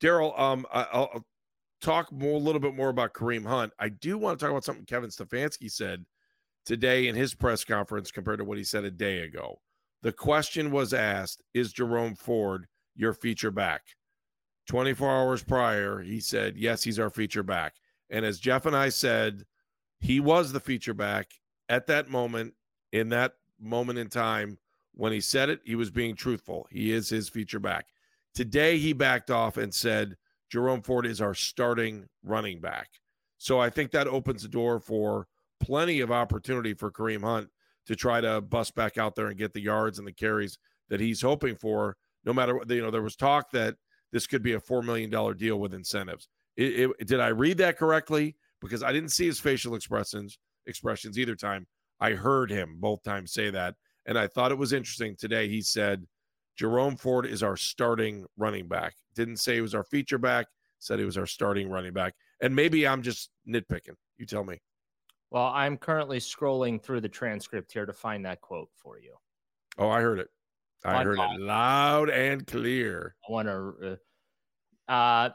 Daryl, 0.00 0.38
um, 0.40 0.64
I'll, 0.72 1.26
talk 1.82 2.10
more, 2.10 2.36
a 2.36 2.38
little 2.38 2.60
bit 2.60 2.74
more 2.74 2.88
about 2.88 3.12
Kareem 3.12 3.46
Hunt. 3.46 3.70
I 3.78 3.90
do 3.90 4.16
want 4.16 4.38
to 4.38 4.42
talk 4.42 4.50
about 4.50 4.64
something 4.64 4.86
Kevin 4.86 5.10
Stefanski 5.10 5.70
said 5.70 6.06
today 6.64 7.08
in 7.08 7.14
his 7.14 7.34
press 7.34 7.64
conference 7.64 8.10
compared 8.10 8.38
to 8.38 8.46
what 8.46 8.56
he 8.56 8.64
said 8.64 8.84
a 8.84 8.90
day 8.90 9.20
ago. 9.20 9.60
The 10.00 10.12
question 10.12 10.70
was 10.70 10.94
asked: 10.94 11.42
Is 11.52 11.74
Jerome 11.74 12.14
Ford 12.14 12.66
your 12.96 13.12
feature 13.12 13.50
back? 13.50 13.82
24 14.68 15.10
hours 15.10 15.42
prior, 15.42 16.00
he 16.00 16.20
said, 16.20 16.56
Yes, 16.56 16.82
he's 16.82 16.98
our 16.98 17.10
feature 17.10 17.42
back. 17.42 17.74
And 18.08 18.24
as 18.24 18.40
Jeff 18.40 18.64
and 18.64 18.74
I 18.74 18.88
said, 18.88 19.44
he 20.00 20.18
was 20.18 20.50
the 20.50 20.60
feature 20.60 20.94
back 20.94 21.28
at 21.68 21.86
that 21.88 22.08
moment 22.08 22.54
in 22.92 23.08
that 23.10 23.34
moment 23.60 23.98
in 23.98 24.08
time 24.08 24.58
when 24.94 25.12
he 25.12 25.20
said 25.20 25.48
it, 25.48 25.60
he 25.64 25.76
was 25.76 25.90
being 25.90 26.14
truthful. 26.14 26.66
He 26.70 26.92
is 26.92 27.08
his 27.08 27.28
feature 27.28 27.60
back. 27.60 27.86
Today, 28.34 28.78
he 28.78 28.92
backed 28.92 29.30
off 29.30 29.56
and 29.56 29.72
said, 29.72 30.16
Jerome 30.50 30.82
Ford 30.82 31.06
is 31.06 31.20
our 31.20 31.34
starting 31.34 32.06
running 32.22 32.60
back. 32.60 32.88
So 33.36 33.60
I 33.60 33.70
think 33.70 33.90
that 33.92 34.08
opens 34.08 34.42
the 34.42 34.48
door 34.48 34.80
for 34.80 35.26
plenty 35.60 36.00
of 36.00 36.10
opportunity 36.10 36.74
for 36.74 36.90
Kareem 36.90 37.22
Hunt 37.22 37.48
to 37.86 37.96
try 37.96 38.20
to 38.20 38.40
bust 38.40 38.74
back 38.74 38.98
out 38.98 39.14
there 39.14 39.28
and 39.28 39.38
get 39.38 39.52
the 39.52 39.60
yards 39.60 39.98
and 39.98 40.06
the 40.06 40.12
carries 40.12 40.58
that 40.88 41.00
he's 41.00 41.22
hoping 41.22 41.56
for. 41.56 41.96
No 42.24 42.32
matter 42.32 42.56
what, 42.56 42.68
you 42.68 42.82
know, 42.82 42.90
there 42.90 43.02
was 43.02 43.16
talk 43.16 43.50
that 43.52 43.76
this 44.12 44.26
could 44.26 44.42
be 44.42 44.54
a 44.54 44.60
$4 44.60 44.84
million 44.84 45.10
deal 45.36 45.58
with 45.58 45.74
incentives. 45.74 46.28
It, 46.56 46.90
it, 46.98 47.06
did 47.06 47.20
I 47.20 47.28
read 47.28 47.58
that 47.58 47.78
correctly? 47.78 48.36
Because 48.60 48.82
I 48.82 48.92
didn't 48.92 49.10
see 49.10 49.26
his 49.26 49.38
facial 49.38 49.74
expressions 49.74 50.38
expressions 50.66 51.18
either 51.18 51.34
time. 51.34 51.66
I 52.00 52.12
heard 52.12 52.50
him 52.50 52.76
both 52.78 53.02
times 53.02 53.32
say 53.32 53.50
that. 53.50 53.74
And 54.06 54.18
I 54.18 54.26
thought 54.26 54.52
it 54.52 54.58
was 54.58 54.72
interesting 54.72 55.16
today. 55.16 55.48
He 55.48 55.60
said, 55.60 56.06
Jerome 56.56 56.96
Ford 56.96 57.26
is 57.26 57.42
our 57.42 57.56
starting 57.56 58.24
running 58.36 58.66
back. 58.66 58.94
Didn't 59.14 59.36
say 59.36 59.56
he 59.56 59.60
was 59.60 59.74
our 59.74 59.84
feature 59.84 60.18
back, 60.18 60.46
said 60.78 60.98
he 60.98 61.04
was 61.04 61.18
our 61.18 61.26
starting 61.26 61.68
running 61.68 61.92
back. 61.92 62.14
And 62.40 62.54
maybe 62.54 62.86
I'm 62.86 63.02
just 63.02 63.30
nitpicking. 63.48 63.94
You 64.16 64.26
tell 64.26 64.44
me. 64.44 64.60
Well, 65.30 65.46
I'm 65.46 65.76
currently 65.76 66.18
scrolling 66.18 66.82
through 66.82 67.02
the 67.02 67.08
transcript 67.08 67.72
here 67.72 67.84
to 67.84 67.92
find 67.92 68.24
that 68.24 68.40
quote 68.40 68.70
for 68.76 68.98
you. 68.98 69.14
Oh, 69.76 69.88
I 69.88 70.00
heard 70.00 70.18
it. 70.18 70.28
I 70.84 71.02
heard 71.02 71.18
it 71.18 71.40
loud 71.40 72.08
and 72.08 72.46
clear. 72.46 73.14
I 73.28 73.32
want 73.32 73.48
to. 73.48 73.98
Uh, 74.88 75.30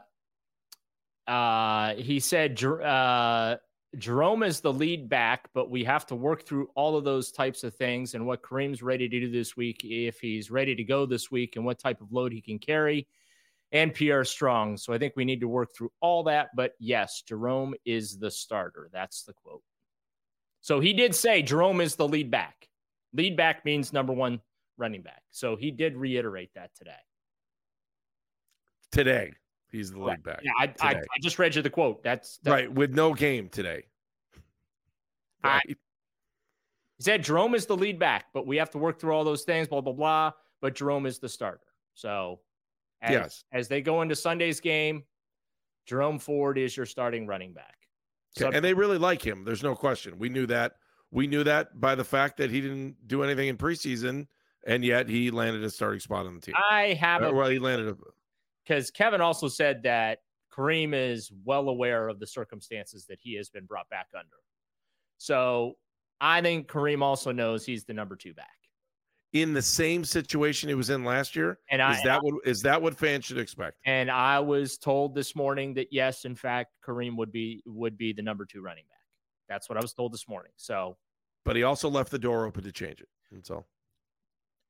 uh, 1.30 1.94
he 1.94 2.18
said, 2.18 2.62
uh, 2.64 3.56
Jerome 3.98 4.42
is 4.42 4.60
the 4.60 4.72
lead 4.72 5.08
back, 5.08 5.48
but 5.54 5.70
we 5.70 5.84
have 5.84 6.06
to 6.06 6.14
work 6.14 6.46
through 6.46 6.68
all 6.74 6.96
of 6.96 7.04
those 7.04 7.32
types 7.32 7.64
of 7.64 7.74
things 7.74 8.14
and 8.14 8.26
what 8.26 8.42
Kareem's 8.42 8.82
ready 8.82 9.08
to 9.08 9.20
do 9.20 9.30
this 9.30 9.56
week, 9.56 9.80
if 9.84 10.20
he's 10.20 10.50
ready 10.50 10.74
to 10.74 10.84
go 10.84 11.06
this 11.06 11.30
week, 11.30 11.56
and 11.56 11.64
what 11.64 11.78
type 11.78 12.00
of 12.00 12.12
load 12.12 12.32
he 12.32 12.40
can 12.40 12.58
carry, 12.58 13.06
and 13.72 13.94
Pierre 13.94 14.24
Strong. 14.24 14.76
So 14.76 14.92
I 14.92 14.98
think 14.98 15.14
we 15.16 15.24
need 15.24 15.40
to 15.40 15.48
work 15.48 15.74
through 15.74 15.92
all 16.00 16.24
that. 16.24 16.50
But 16.54 16.72
yes, 16.78 17.22
Jerome 17.26 17.74
is 17.84 18.18
the 18.18 18.30
starter. 18.30 18.88
That's 18.92 19.24
the 19.24 19.32
quote. 19.32 19.62
So 20.60 20.80
he 20.80 20.92
did 20.92 21.14
say 21.14 21.42
Jerome 21.42 21.80
is 21.80 21.96
the 21.96 22.08
lead 22.08 22.30
back. 22.30 22.68
Lead 23.12 23.36
back 23.36 23.64
means 23.64 23.92
number 23.92 24.12
one 24.12 24.40
running 24.76 25.02
back. 25.02 25.22
So 25.30 25.56
he 25.56 25.70
did 25.70 25.96
reiterate 25.96 26.50
that 26.54 26.70
today. 26.74 26.92
Today. 28.90 29.34
He's 29.74 29.90
the 29.90 29.98
lead 29.98 30.22
back. 30.22 30.40
Yeah, 30.44 30.52
I, 30.56 30.72
I, 30.80 30.94
I, 30.94 31.18
just 31.20 31.40
read 31.40 31.56
you 31.56 31.60
the 31.60 31.68
quote. 31.68 32.04
That's, 32.04 32.38
that's 32.44 32.52
right 32.52 32.72
with 32.72 32.94
no 32.94 33.12
game 33.12 33.48
today. 33.48 33.84
Right. 35.42 35.60
I, 35.68 35.74
he 36.96 37.04
said 37.04 37.22
Jerome 37.22 37.54
is 37.54 37.66
the 37.66 37.76
lead 37.76 37.98
back, 37.98 38.28
but 38.32 38.46
we 38.46 38.56
have 38.56 38.70
to 38.70 38.78
work 38.78 38.98
through 38.98 39.12
all 39.12 39.24
those 39.24 39.42
things. 39.42 39.68
Blah 39.68 39.82
blah 39.82 39.92
blah. 39.92 40.32
But 40.62 40.74
Jerome 40.74 41.04
is 41.04 41.18
the 41.18 41.28
starter. 41.28 41.66
So 41.92 42.40
as, 43.02 43.10
yes, 43.10 43.44
as 43.52 43.68
they 43.68 43.82
go 43.82 44.00
into 44.00 44.16
Sunday's 44.16 44.58
game, 44.58 45.02
Jerome 45.84 46.18
Ford 46.18 46.56
is 46.56 46.74
your 46.78 46.86
starting 46.86 47.26
running 47.26 47.52
back. 47.52 47.76
So, 48.38 48.50
and 48.50 48.64
they 48.64 48.72
really 48.72 48.96
like 48.96 49.20
him. 49.20 49.44
There's 49.44 49.62
no 49.62 49.74
question. 49.74 50.18
We 50.18 50.30
knew 50.30 50.46
that. 50.46 50.76
We 51.10 51.26
knew 51.26 51.44
that 51.44 51.78
by 51.78 51.94
the 51.94 52.04
fact 52.04 52.38
that 52.38 52.50
he 52.50 52.62
didn't 52.62 52.96
do 53.06 53.22
anything 53.22 53.48
in 53.48 53.58
preseason, 53.58 54.28
and 54.66 54.82
yet 54.82 55.10
he 55.10 55.30
landed 55.30 55.62
a 55.62 55.68
starting 55.68 56.00
spot 56.00 56.24
on 56.24 56.36
the 56.36 56.40
team. 56.40 56.54
I 56.70 56.96
have. 56.98 57.22
Uh, 57.22 57.32
well, 57.34 57.50
he 57.50 57.58
landed 57.58 57.88
a 57.88 57.96
because 58.66 58.90
Kevin 58.90 59.20
also 59.20 59.48
said 59.48 59.82
that 59.82 60.18
Kareem 60.52 60.94
is 60.94 61.32
well 61.44 61.68
aware 61.68 62.08
of 62.08 62.20
the 62.20 62.26
circumstances 62.26 63.06
that 63.06 63.18
he 63.20 63.34
has 63.34 63.48
been 63.48 63.64
brought 63.64 63.88
back 63.90 64.06
under. 64.16 64.36
So 65.18 65.74
I 66.20 66.40
think 66.40 66.68
Kareem 66.68 67.02
also 67.02 67.32
knows 67.32 67.66
he's 67.66 67.84
the 67.84 67.92
number 67.92 68.16
two 68.16 68.34
back. 68.34 68.48
In 69.32 69.52
the 69.52 69.62
same 69.62 70.04
situation 70.04 70.68
he 70.68 70.76
was 70.76 70.90
in 70.90 71.04
last 71.04 71.34
year, 71.34 71.58
and 71.68 71.82
is 71.82 72.00
that 72.04 72.22
what 72.22 72.34
is 72.46 72.62
that 72.62 72.80
what 72.80 72.96
fans 72.96 73.24
should 73.24 73.38
expect? 73.38 73.78
And 73.84 74.08
I 74.08 74.38
was 74.38 74.78
told 74.78 75.12
this 75.12 75.34
morning 75.34 75.74
that 75.74 75.88
yes, 75.90 76.24
in 76.24 76.36
fact, 76.36 76.70
Kareem 76.86 77.16
would 77.16 77.32
be 77.32 77.60
would 77.66 77.98
be 77.98 78.12
the 78.12 78.22
number 78.22 78.44
two 78.44 78.62
running 78.62 78.84
back. 78.88 79.00
That's 79.48 79.68
what 79.68 79.76
I 79.76 79.80
was 79.80 79.92
told 79.92 80.12
this 80.12 80.28
morning. 80.28 80.52
So, 80.54 80.96
but 81.44 81.56
he 81.56 81.64
also 81.64 81.88
left 81.88 82.12
the 82.12 82.18
door 82.18 82.46
open 82.46 82.62
to 82.62 82.70
change 82.70 83.00
it. 83.00 83.08
And 83.32 83.44
so, 83.44 83.64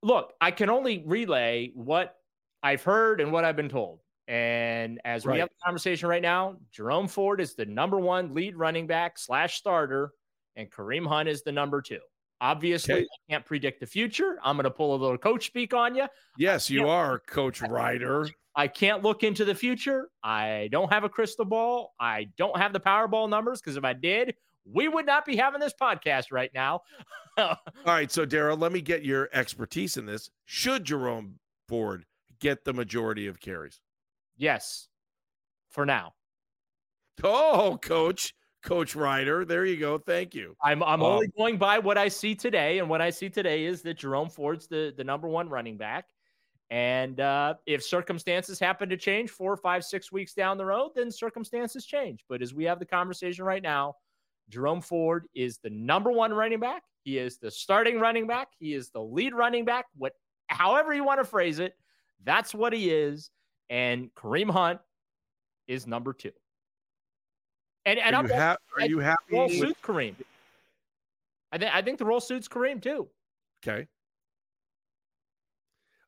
look, 0.02 0.32
I 0.40 0.50
can 0.50 0.70
only 0.70 1.04
relay 1.06 1.70
what 1.74 2.16
I've 2.64 2.82
heard 2.82 3.20
and 3.20 3.30
what 3.30 3.44
I've 3.44 3.56
been 3.56 3.68
told. 3.68 4.00
And 4.26 4.98
as 5.04 5.26
right. 5.26 5.34
we 5.34 5.40
have 5.40 5.50
the 5.50 5.64
conversation 5.64 6.08
right 6.08 6.22
now, 6.22 6.56
Jerome 6.72 7.08
Ford 7.08 7.42
is 7.42 7.54
the 7.54 7.66
number 7.66 8.00
one 8.00 8.32
lead 8.34 8.56
running 8.56 8.86
back 8.86 9.18
slash 9.18 9.58
starter, 9.58 10.12
and 10.56 10.70
Kareem 10.72 11.06
Hunt 11.06 11.28
is 11.28 11.42
the 11.42 11.52
number 11.52 11.82
two. 11.82 12.00
Obviously, 12.40 12.94
Okay. 12.94 13.02
I 13.04 13.32
can't 13.32 13.44
predict 13.44 13.80
the 13.80 13.86
future. 13.86 14.38
I'm 14.42 14.56
going 14.56 14.64
to 14.64 14.70
pull 14.70 14.94
a 14.94 14.96
little 14.96 15.18
coach 15.18 15.46
speak 15.46 15.74
on 15.74 15.94
you. 15.94 16.06
Yes, 16.38 16.70
you 16.70 16.88
are, 16.88 17.18
Coach 17.18 17.60
Ruiter. 17.60 18.28
I 18.56 18.66
can't 18.66 19.02
look 19.02 19.24
into 19.24 19.44
the 19.44 19.54
future. 19.54 20.08
I 20.22 20.68
don't 20.72 20.90
have 20.92 21.04
a 21.04 21.08
crystal 21.08 21.44
ball. 21.44 21.94
I 22.00 22.28
don't 22.38 22.56
have 22.56 22.72
the 22.72 22.80
Powerball 22.80 23.28
numbers 23.28 23.60
because 23.60 23.76
if 23.76 23.84
I 23.84 23.92
did, 23.92 24.34
we 24.64 24.88
would 24.88 25.04
not 25.04 25.26
be 25.26 25.36
having 25.36 25.60
this 25.60 25.74
podcast 25.78 26.32
right 26.32 26.50
now. 26.54 26.80
All 27.36 27.56
right, 27.84 28.10
so 28.10 28.24
Daryl, 28.24 28.58
let 28.58 28.72
me 28.72 28.80
get 28.80 29.04
your 29.04 29.28
expertise 29.32 29.96
in 29.96 30.06
this. 30.06 30.30
Should 30.46 30.84
Jerome 30.84 31.38
Ford 31.68 32.06
get 32.40 32.64
the 32.64 32.72
majority 32.72 33.26
of 33.26 33.40
carries? 33.40 33.80
yes, 34.36 34.88
for 35.70 35.86
now. 35.86 36.12
Oh, 37.22 37.78
Coach, 37.82 38.34
Coach 38.64 38.94
Ruiter, 38.96 39.44
there 39.44 39.64
you 39.64 39.76
go. 39.76 39.98
Thank 39.98 40.34
you. 40.34 40.56
I'm 40.62 40.82
I'm 40.82 41.02
Um, 41.02 41.12
only 41.12 41.28
going 41.36 41.58
by 41.58 41.78
what 41.78 41.96
I 41.98 42.08
see 42.08 42.34
today, 42.34 42.78
and 42.78 42.88
what 42.88 43.00
I 43.00 43.10
see 43.10 43.28
today 43.28 43.64
is 43.64 43.82
that 43.82 43.98
Jerome 43.98 44.28
Ford's 44.28 44.66
the 44.66 44.92
the 44.96 45.04
number 45.04 45.28
one 45.28 45.48
running 45.48 45.76
back. 45.76 46.06
And 46.70 47.20
uh, 47.20 47.54
if 47.66 47.84
circumstances 47.84 48.58
happen 48.58 48.88
to 48.88 48.96
change 48.96 49.30
four, 49.30 49.56
five, 49.56 49.84
six 49.84 50.10
weeks 50.10 50.32
down 50.32 50.56
the 50.58 50.64
road, 50.64 50.92
then 50.96 51.10
circumstances 51.10 51.84
change. 51.86 52.24
But 52.28 52.42
as 52.42 52.54
we 52.54 52.64
have 52.64 52.78
the 52.78 52.86
conversation 52.86 53.44
right 53.44 53.62
now, 53.62 53.94
Jerome 54.48 54.80
Ford 54.80 55.26
is 55.34 55.58
the 55.58 55.70
number 55.70 56.10
one 56.10 56.32
running 56.32 56.58
back. 56.60 56.82
He 57.04 57.18
is 57.18 57.38
the 57.38 57.50
starting 57.50 58.00
running 58.00 58.26
back. 58.26 58.48
He 58.58 58.72
is 58.74 58.90
the 58.90 59.00
lead 59.02 59.34
running 59.34 59.64
back. 59.66 59.84
What, 59.96 60.14
however 60.48 60.94
you 60.94 61.04
want 61.04 61.20
to 61.20 61.24
phrase 61.24 61.58
it, 61.58 61.74
that's 62.24 62.54
what 62.54 62.72
he 62.72 62.90
is. 62.90 63.30
And 63.70 64.12
Kareem 64.14 64.50
Hunt 64.50 64.80
is 65.68 65.86
number 65.86 66.12
two. 66.12 66.32
And 67.86 67.98
and 67.98 68.14
Are 68.16 68.18
I'm 68.20 68.26
you, 68.28 68.34
ha- 68.34 68.56
are 68.78 68.86
you 68.86 68.98
happy? 68.98 69.20
role 69.36 69.46
with- 69.48 69.58
suits 69.58 69.80
Kareem. 69.82 70.14
I 71.52 71.58
think 71.58 71.74
I 71.74 71.82
think 71.82 71.98
the 71.98 72.04
role 72.04 72.20
suits 72.20 72.48
Kareem 72.48 72.82
too. 72.82 73.08
Okay. 73.66 73.86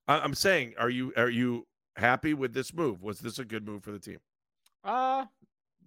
I- 0.09 0.21
I'm 0.21 0.35
saying, 0.35 0.75
are 0.79 0.91
you 0.91 1.13
are 1.17 1.29
you 1.31 1.67
happy 1.97 2.35
with 2.35 2.53
this 2.53 2.73
move? 2.75 3.03
Was 3.03 3.21
this 3.21 3.39
a 3.39 3.45
good 3.45 3.67
move 3.67 3.83
for 3.85 3.93
the 3.93 3.99
team? 3.99 4.19
Uh, 4.85 5.27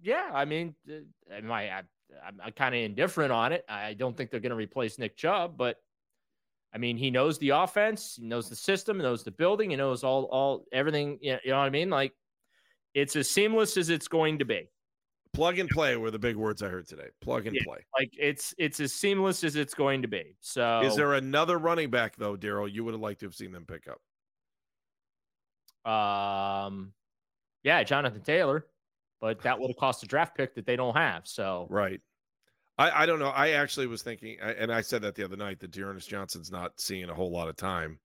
yeah. 0.02 0.30
I 0.32 0.44
mean, 0.44 0.74
uh, 0.90 1.34
am 1.34 1.50
I, 1.52 1.70
I 1.70 1.82
I'm, 2.26 2.40
I'm 2.44 2.52
kind 2.52 2.74
of 2.74 2.80
indifferent 2.82 3.32
on 3.32 3.52
it. 3.52 3.64
I 3.68 3.94
don't 3.94 4.16
think 4.16 4.30
they're 4.30 4.40
going 4.40 4.50
to 4.50 4.56
replace 4.56 4.98
Nick 4.98 5.16
Chubb, 5.16 5.56
but 5.56 5.76
I 6.72 6.78
mean, 6.78 6.96
he 6.96 7.10
knows 7.10 7.38
the 7.38 7.50
offense, 7.50 8.16
he 8.20 8.26
knows 8.26 8.48
the 8.48 8.56
system, 8.56 8.98
he 8.98 9.02
knows 9.02 9.24
the 9.24 9.32
building, 9.32 9.70
he 9.70 9.76
knows 9.76 10.04
all 10.04 10.24
all 10.24 10.64
everything. 10.72 11.18
You 11.20 11.32
know, 11.32 11.38
you 11.44 11.50
know 11.50 11.58
what 11.58 11.64
I 11.64 11.70
mean? 11.70 11.90
Like, 11.90 12.12
it's 12.94 13.16
as 13.16 13.28
seamless 13.28 13.76
as 13.76 13.88
it's 13.88 14.08
going 14.08 14.38
to 14.38 14.44
be. 14.44 14.70
Plug 15.32 15.58
and 15.58 15.70
play 15.70 15.96
were 15.96 16.10
the 16.10 16.18
big 16.18 16.36
words 16.36 16.62
I 16.62 16.68
heard 16.68 16.88
today. 16.88 17.08
Plug 17.20 17.46
and 17.46 17.54
Yeah. 17.56 17.62
play. 17.64 17.78
Like, 17.98 18.10
it's 18.18 18.54
it's 18.58 18.80
as 18.80 18.92
seamless 18.92 19.44
as 19.44 19.56
it's 19.56 19.74
going 19.74 20.02
to 20.02 20.08
be. 20.08 20.36
So, 20.40 20.80
Is 20.82 20.96
there 20.96 21.14
another 21.14 21.58
running 21.58 21.90
back 21.90 22.16
though, 22.16 22.36
Daryl? 22.36 22.70
You 22.70 22.84
would 22.84 22.94
have 22.94 23.00
liked 23.00 23.20
to 23.20 23.26
have 23.26 23.34
seen 23.34 23.52
them 23.52 23.64
pick 23.66 23.86
up. 23.88 24.00
um, 25.90 26.92
yeah, 27.62 27.82
Jonathan 27.82 28.20
Taylor, 28.22 28.66
but 29.20 29.40
that 29.42 29.58
would 29.58 29.68
have 29.70 29.76
cost 29.76 30.02
a 30.02 30.06
draft 30.06 30.36
pick 30.36 30.54
that 30.54 30.66
they 30.66 30.76
don't 30.76 30.94
have. 30.96 31.26
So, 31.26 31.66
Right. 31.70 32.00
I, 32.80 33.02
I 33.02 33.06
don't 33.06 33.18
know. 33.18 33.28
I 33.28 33.50
actually 33.50 33.86
was 33.86 34.00
thinking, 34.00 34.38
and 34.40 34.72
I 34.72 34.80
said 34.80 35.02
that 35.02 35.14
the 35.14 35.22
other 35.22 35.36
night 35.36 35.60
that 35.60 35.70
D'Ernest 35.70 36.08
Johnson's 36.08 36.50
not 36.50 36.80
seeing 36.80 37.10
a 37.10 37.14
whole 37.14 37.30
lot 37.30 37.48
of 37.48 37.56
time 37.56 38.00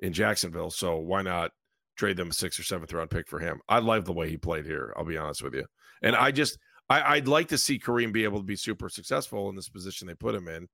in 0.00 0.12
Jacksonville. 0.12 0.72
So 0.72 0.96
why 0.96 1.22
not 1.22 1.52
trade 1.96 2.16
them 2.16 2.30
a 2.30 2.32
sixth 2.32 2.58
or 2.58 2.64
seventh 2.64 2.92
round 2.92 3.10
pick 3.10 3.28
for 3.28 3.38
him? 3.38 3.60
I 3.68 3.78
love 3.78 4.06
the 4.06 4.12
way 4.12 4.28
he 4.28 4.36
played 4.36 4.66
here. 4.66 4.92
I'll 4.96 5.04
be 5.04 5.16
honest 5.16 5.44
with 5.44 5.54
you. 5.54 5.66
And 6.02 6.16
I 6.16 6.32
just, 6.32 6.58
I, 6.90 7.14
I'd 7.14 7.28
like 7.28 7.46
to 7.48 7.58
see 7.58 7.78
Kareem 7.78 8.12
be 8.12 8.24
able 8.24 8.40
to 8.40 8.44
be 8.44 8.56
super 8.56 8.88
successful 8.88 9.48
in 9.50 9.54
this 9.54 9.68
position 9.68 10.08
they 10.08 10.14
put 10.14 10.34
him 10.34 10.48
in. 10.48 10.66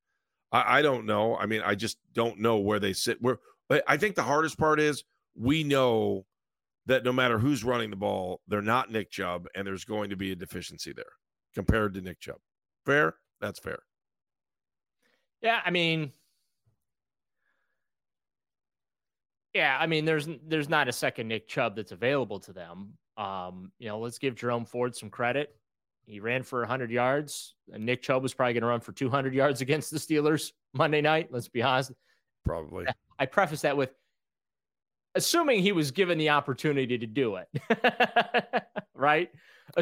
I, 0.50 0.78
I 0.78 0.82
don't 0.82 1.04
know. 1.04 1.36
I 1.36 1.44
mean, 1.44 1.60
I 1.62 1.74
just 1.74 1.98
don't 2.14 2.40
know 2.40 2.56
where 2.56 2.80
they 2.80 2.94
sit. 2.94 3.20
Where 3.20 3.40
I 3.86 3.98
think 3.98 4.14
the 4.14 4.22
hardest 4.22 4.56
part 4.56 4.80
is 4.80 5.04
we 5.36 5.64
know 5.64 6.24
that 6.86 7.04
no 7.04 7.12
matter 7.12 7.38
who's 7.38 7.62
running 7.62 7.90
the 7.90 7.96
ball, 7.96 8.40
they're 8.48 8.62
not 8.62 8.90
Nick 8.90 9.10
Chubb, 9.10 9.48
and 9.54 9.66
there's 9.66 9.84
going 9.84 10.08
to 10.08 10.16
be 10.16 10.32
a 10.32 10.36
deficiency 10.36 10.94
there 10.94 11.04
compared 11.54 11.92
to 11.92 12.00
Nick 12.00 12.20
Chubb. 12.20 12.38
Fair? 12.87 13.16
That's 13.44 13.61
fair. 13.61 13.80
Yeah, 15.42 15.61
I 15.62 15.70
mean, 15.70 16.12
yeah, 19.52 19.76
I 19.78 19.87
mean, 19.87 20.07
there's 20.07 20.26
there's 20.46 20.70
not 20.70 20.88
a 20.88 20.92
second 20.92 21.28
Nick 21.28 21.46
Chubb 21.46 21.76
that's 21.76 21.92
available 21.92 22.40
to 22.40 22.54
them. 22.54 22.94
Um, 23.18 23.70
you 23.78 23.88
know, 23.88 23.98
let's 23.98 24.18
give 24.18 24.35
Jerome 24.35 24.64
Ford 24.64 24.96
some 24.96 25.11
credit. 25.11 25.54
He 26.07 26.20
ran 26.20 26.42
for 26.42 26.61
100 26.61 26.90
yards. 26.90 27.54
And 27.70 27.85
Nick 27.85 28.00
Chubb 28.00 28.22
was 28.22 28.33
probably 28.33 28.54
going 28.54 28.62
to 28.62 28.68
run 28.68 28.80
for 28.80 28.92
200 28.92 29.35
yards 29.35 29.61
against 29.61 29.90
the 29.90 29.98
Steelers 29.98 30.52
Monday 30.72 31.02
night. 31.02 31.28
Let's 31.30 31.48
be 31.48 31.62
honest. 31.62 31.92
Probably. 32.46 32.87
I 33.18 33.26
preface 33.26 33.61
that 33.61 33.76
with 33.76 33.90
assuming 35.14 35.61
he 35.61 35.72
was 35.72 35.90
given 35.90 36.16
the 36.16 36.30
opportunity 36.30 36.98
to 36.98 37.07
do 37.07 37.37
it, 37.37 37.48
right? 38.94 39.30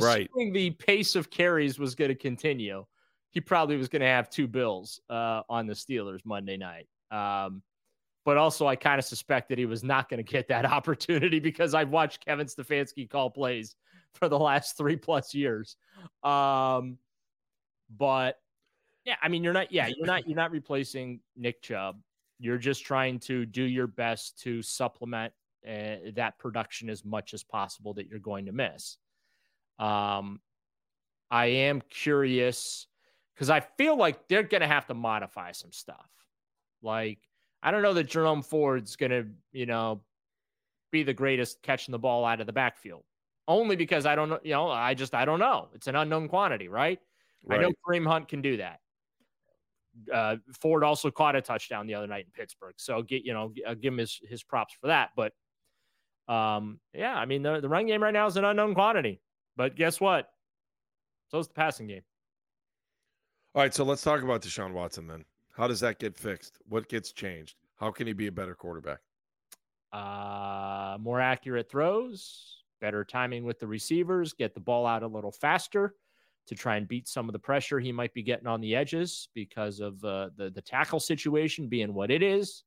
Right. 0.01 0.29
Assuming 0.33 0.53
the 0.53 0.71
pace 0.71 1.17
of 1.17 1.31
carries 1.31 1.79
was 1.79 1.95
going 1.95 2.11
to 2.11 2.15
continue, 2.15 2.85
he 3.33 3.41
probably 3.41 3.77
was 3.77 3.89
going 3.89 4.01
to 4.01 4.09
have 4.09 4.31
two 4.31 4.47
bills 4.47 5.01
uh, 5.11 5.43
on 5.49 5.67
the 5.67 5.75
Steelers 5.75 6.25
Monday 6.25 6.57
night. 6.57 6.87
Um, 7.11 7.63
but 8.25 8.37
also, 8.37 8.69
I 8.69 8.77
kind 8.77 8.99
of 9.01 9.05
suspect 9.05 9.49
that 9.49 9.59
he 9.59 9.67
was 9.67 9.83
not 9.83 10.09
going 10.09 10.25
to 10.25 10.31
get 10.31 10.49
that 10.49 10.65
opportunity 10.71 11.41
because 11.41 11.75
I've 11.75 11.91
watched 11.91 12.25
Kevin 12.25 12.47
Stefanski 12.47 13.11
call 13.11 13.31
plays 13.31 13.75
for 14.15 14.29
the 14.29 14.39
last 14.39 14.77
three 14.77 14.97
plus 14.97 15.35
years. 15.35 15.77
Um, 16.23 16.99
but 17.99 18.39
yeah, 19.05 19.17
I 19.21 19.29
mean, 19.29 19.43
you're 19.43 19.53
not, 19.53 19.73
yeah, 19.73 19.89
you're 19.89 20.07
not, 20.07 20.29
you're 20.29 20.37
not 20.37 20.53
replacing 20.53 21.21
Nick 21.37 21.63
Chubb 21.63 21.97
you're 22.43 22.59
just 22.59 22.85
trying 22.85 23.21
to 23.21 23.47
do 23.47 23.63
your 23.63 23.87
best 23.87 24.37
to 24.41 24.63
supplement 24.63 25.33
uh, 25.65 26.11
that 26.17 26.35
production 26.41 26.91
as 26.91 27.05
much 27.05 27.35
as 27.35 27.45
possible 27.45 27.95
that 27.95 28.09
you're 28.09 28.19
going 28.19 28.47
to 28.47 28.53
miss. 28.53 28.97
Um, 29.79 30.41
I 31.31 31.47
am 31.47 31.81
curious 31.89 32.89
because 33.35 33.51
I 33.51 33.61
feel 33.61 33.97
like 33.97 34.29
they're 34.29 34.43
going 34.43 34.61
to 34.61 34.67
have 34.67 34.87
to 34.87 34.95
modify 34.95 35.53
some 35.53 35.73
stuff. 35.73 36.11
Like, 36.83 37.19
I 37.63 37.71
don't 37.71 37.83
know 37.83 37.95
that 37.95 38.05
Jerome 38.05 38.43
Ford's 38.43 38.97
going 38.97 39.11
to, 39.11 39.27
you 39.53 39.67
know, 39.67 40.03
be 40.91 41.03
the 41.03 41.15
greatest 41.15 41.63
catching 41.63 41.93
the 41.93 41.99
ball 41.99 42.25
out 42.25 42.41
of 42.41 42.47
the 42.47 42.53
backfield. 42.53 43.05
Only 43.49 43.77
because 43.77 44.07
I 44.07 44.15
don't 44.15 44.29
know, 44.29 44.39
you 44.43 44.53
know, 44.53 44.69
I 44.69 44.95
just, 44.95 45.15
I 45.15 45.25
don't 45.25 45.41
know. 45.41 45.69
It's 45.75 45.87
an 45.87 45.97
unknown 45.97 46.29
quantity, 46.29 46.69
right? 46.69 46.99
I 47.51 47.57
know 47.57 47.69
Right. 47.69 48.01
Kareem 48.01 48.07
Hunt 48.07 48.29
can 48.29 48.43
do 48.43 48.59
that. 48.59 48.81
Uh, 50.13 50.37
Ford 50.61 50.85
also 50.85 51.11
caught 51.11 51.37
a 51.37 51.43
touchdown 51.43 51.87
the 51.87 51.95
other 51.95 52.07
night 52.07 52.25
in 52.25 52.31
Pittsburgh, 52.33 52.75
so 52.79 53.03
get 53.03 53.25
you 53.25 53.35
know 53.35 53.49
give 53.49 53.93
him 53.93 53.99
his 53.99 54.21
his 54.27 54.43
props 54.43 54.75
for 54.81 54.87
that. 54.87 55.11
But 55.15 55.33
um, 56.33 56.81
yeah, 56.95 57.15
I 57.15 57.27
mean 57.27 57.43
the 57.43 57.61
the 57.61 57.69
run 57.69 57.87
game 57.87 58.03
right 58.03 58.15
now 58.15 58.27
is 58.27 58.37
an 58.37 58.45
unknown 58.45 58.75
quantity. 58.75 59.21
But 59.57 59.77
guess 59.77 60.01
what? 60.01 60.31
So 61.29 61.39
is 61.39 61.49
the 61.49 61.55
passing 61.55 61.89
game. 61.89 62.03
All 63.55 63.63
right, 63.63 63.75
so 63.75 63.85
let's 63.85 64.03
talk 64.03 64.23
about 64.23 64.43
Deshaun 64.43 64.73
Watson 64.73 65.07
then. 65.07 65.25
How 65.55 65.67
does 65.67 65.81
that 65.81 65.99
get 65.99 66.17
fixed? 66.17 66.59
What 66.69 66.89
gets 66.89 67.13
changed? 67.13 67.57
How 67.77 67.91
can 67.91 68.07
he 68.07 68.15
be 68.15 68.27
a 68.27 68.33
better 68.33 68.55
quarterback? 68.55 69.01
Uh, 69.93 70.97
more 70.99 71.21
accurate 71.21 71.69
throws, 71.71 72.63
better 72.81 73.05
timing 73.05 73.45
with 73.45 73.59
the 73.59 73.67
receivers, 73.67 74.33
get 74.33 74.55
the 74.55 74.61
ball 74.61 74.87
out 74.87 75.03
a 75.03 75.07
little 75.07 75.33
faster 75.33 75.95
to 76.47 76.55
try 76.55 76.77
and 76.77 76.89
beat 76.89 77.07
some 77.07 77.29
of 77.29 77.35
the 77.35 77.39
pressure 77.39 77.79
he 77.79 77.93
might 77.93 78.15
be 78.15 78.23
getting 78.23 78.47
on 78.47 78.63
the 78.63 78.75
edges 78.75 79.29
because 79.35 79.81
of 79.81 80.03
uh, 80.03 80.31
the 80.37 80.51
the 80.51 80.63
tackle 80.63 80.99
situation 80.99 81.69
being 81.69 81.93
what 81.93 82.11
it 82.11 82.23
is. 82.23 82.65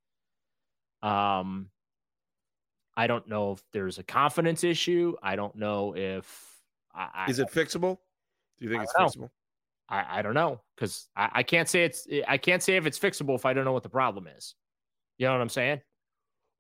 Um, 1.02 1.70
I 2.96 3.08
don't 3.08 3.28
know 3.28 3.54
if 3.54 3.64
there's 3.74 3.98
a 3.98 4.04
confidence 4.04 4.64
issue. 4.64 5.16
I 5.22 5.36
don't 5.36 5.56
know 5.56 5.96
if 5.96 6.56
I, 6.94 7.26
Is 7.28 7.40
it 7.40 7.50
fixable? 7.52 7.98
Do 8.60 8.66
you 8.66 8.70
think 8.70 8.84
it's 8.84 8.94
don't 8.94 9.10
fixable? 9.10 9.30
I, 9.90 10.20
I 10.20 10.22
don't 10.22 10.34
know 10.34 10.62
because 10.76 11.08
I, 11.16 11.30
I 11.36 11.44
can't 11.44 11.70
say 11.70 11.84
it's 11.86 12.08
I 12.28 12.38
can't 12.38 12.64
say 12.64 12.76
if 12.76 12.86
it's 12.86 12.98
fixable 13.00 13.36
if 13.36 13.46
I 13.46 13.54
don't 13.54 13.66
know 13.66 13.74
what 13.74 13.84
the 13.84 13.90
problem 13.90 14.28
is. 14.28 14.56
You 15.18 15.28
know 15.28 15.34
what 15.34 15.42
I'm 15.42 15.50
saying? 15.50 15.82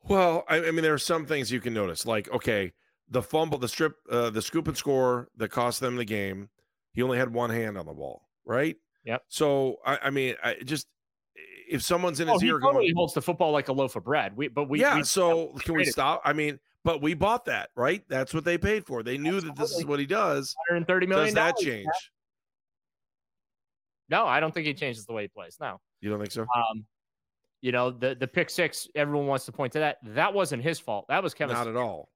Well, 0.07 0.43
I, 0.47 0.57
I 0.67 0.71
mean, 0.71 0.83
there 0.83 0.93
are 0.93 0.99
some 0.99 1.25
things 1.25 1.51
you 1.51 1.59
can 1.59 1.73
notice, 1.73 2.05
like 2.05 2.31
okay, 2.31 2.73
the 3.09 3.21
fumble, 3.21 3.57
the 3.57 3.67
strip, 3.67 3.95
uh, 4.09 4.29
the 4.29 4.41
scoop 4.41 4.67
and 4.67 4.77
score 4.77 5.29
that 5.37 5.49
cost 5.49 5.79
them 5.79 5.95
the 5.95 6.05
game. 6.05 6.49
He 6.93 7.01
only 7.01 7.17
had 7.17 7.33
one 7.33 7.49
hand 7.49 7.77
on 7.77 7.85
the 7.85 7.93
ball, 7.93 8.29
right? 8.45 8.75
Yep. 9.05 9.23
So 9.27 9.77
I, 9.85 9.97
I 10.03 10.09
mean, 10.11 10.35
I 10.43 10.55
just 10.63 10.87
if 11.69 11.81
someone's 11.81 12.19
in 12.19 12.29
Oh, 12.29 12.33
his 12.33 12.43
he 12.43 12.47
ear 12.49 12.59
going, 12.59 12.93
holds 12.95 13.13
the 13.13 13.21
football 13.21 13.51
like 13.51 13.67
a 13.67 13.73
loaf 13.73 13.95
of 13.95 14.03
bread. 14.03 14.37
We 14.37 14.47
but 14.47 14.69
we 14.69 14.79
yeah. 14.79 14.95
we- 14.97 15.03
so 15.03 15.47
can 15.59 15.75
we 15.75 15.85
stop? 15.85 16.21
I 16.23 16.33
mean, 16.33 16.59
but 16.83 17.01
we 17.01 17.15
bought 17.15 17.45
that, 17.45 17.69
right? 17.75 18.03
That's 18.07 18.33
what 18.33 18.45
they 18.45 18.57
paid 18.57 18.85
for. 18.85 19.01
They 19.01 19.17
knew 19.17 19.41
that 19.41 19.55
this 19.55 19.71
is 19.71 19.85
what 19.85 19.99
he 19.99 20.05
does. 20.05 20.55
130 20.69 21.07
million. 21.07 21.25
Does 21.25 21.33
that 21.33 21.57
change? 21.57 21.87
No, 24.09 24.25
I 24.27 24.39
don't 24.39 24.53
think 24.53 24.67
he 24.67 24.73
changes 24.73 25.05
the 25.05 25.13
way 25.13 25.23
he 25.23 25.27
plays. 25.27 25.57
No. 25.59 25.79
You 26.01 26.09
don't 26.09 26.19
think 26.19 26.31
so? 26.31 26.41
Um, 26.43 26.85
you 27.61 27.71
know, 27.71 27.89
the 27.89 28.15
the 28.15 28.27
pick 28.27 28.49
six, 28.49 28.87
everyone 28.95 29.27
wants 29.27 29.45
to 29.45 29.51
point 29.51 29.73
to 29.73 29.79
that. 29.79 29.97
That 30.03 30.33
wasn't 30.33 30.61
his 30.63 30.79
fault. 30.79 31.05
That 31.09 31.23
was 31.23 31.33
Kevin. 31.33 31.55
Not 31.55 31.67
at 31.67 31.75
all. 31.75 32.09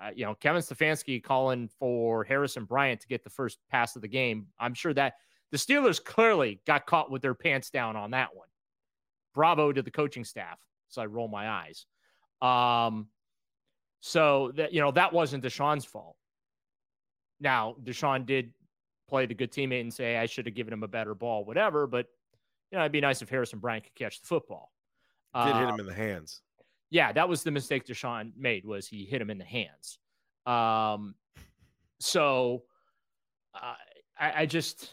uh, 0.00 0.10
you 0.14 0.24
know, 0.24 0.34
Kevin 0.34 0.62
Stefanski 0.62 1.22
calling 1.22 1.68
for 1.78 2.22
Harrison 2.24 2.64
Bryant 2.64 3.00
to 3.00 3.08
get 3.08 3.24
the 3.24 3.30
first 3.30 3.58
pass 3.70 3.96
of 3.96 4.02
the 4.02 4.08
game. 4.08 4.46
I'm 4.58 4.74
sure 4.74 4.94
that 4.94 5.14
The 5.50 5.56
Steelers 5.58 6.02
clearly 6.02 6.60
got 6.66 6.86
caught 6.86 7.10
with 7.10 7.22
their 7.22 7.34
pants 7.34 7.70
down 7.70 7.96
on 7.96 8.10
that 8.12 8.34
one. 8.34 8.48
Bravo 9.34 9.72
to 9.72 9.82
the 9.82 9.90
coaching 9.90 10.24
staff. 10.24 10.60
So 10.88 11.02
I 11.02 11.06
roll 11.06 11.26
my 11.28 11.48
eyes. 11.48 11.86
Um, 12.40 13.08
so 14.00 14.52
that 14.56 14.72
you 14.72 14.80
know 14.80 14.92
that 14.92 15.12
wasn't 15.12 15.42
Deshaun's 15.42 15.84
fault. 15.84 16.14
Now 17.40 17.74
Deshaun 17.82 18.26
did 18.26 18.52
play 19.08 19.26
the 19.26 19.34
good 19.34 19.52
teammate 19.52 19.80
and 19.80 19.92
say 19.92 20.16
I 20.16 20.26
should 20.26 20.46
have 20.46 20.54
given 20.54 20.72
him 20.72 20.82
a 20.82 20.88
better 20.88 21.14
ball, 21.14 21.44
whatever. 21.44 21.86
But 21.86 22.06
you 22.70 22.78
know, 22.78 22.82
it'd 22.82 22.92
be 22.92 23.00
nice 23.00 23.22
if 23.22 23.28
Harrison 23.28 23.58
Bryant 23.58 23.84
could 23.84 23.94
catch 23.94 24.20
the 24.20 24.26
football. 24.26 24.72
Did 25.34 25.40
uh, 25.40 25.60
hit 25.60 25.68
him 25.68 25.80
in 25.80 25.86
the 25.86 25.94
hands. 25.94 26.42
Yeah, 26.90 27.12
that 27.12 27.28
was 27.28 27.42
the 27.42 27.50
mistake 27.50 27.86
Deshaun 27.86 28.32
made 28.36 28.64
was 28.64 28.86
he 28.86 29.04
hit 29.04 29.20
him 29.20 29.30
in 29.30 29.38
the 29.38 29.44
hands. 29.44 29.98
Um, 30.46 31.14
so 31.98 32.62
uh, 33.54 33.74
I, 34.18 34.42
I 34.42 34.46
just 34.46 34.92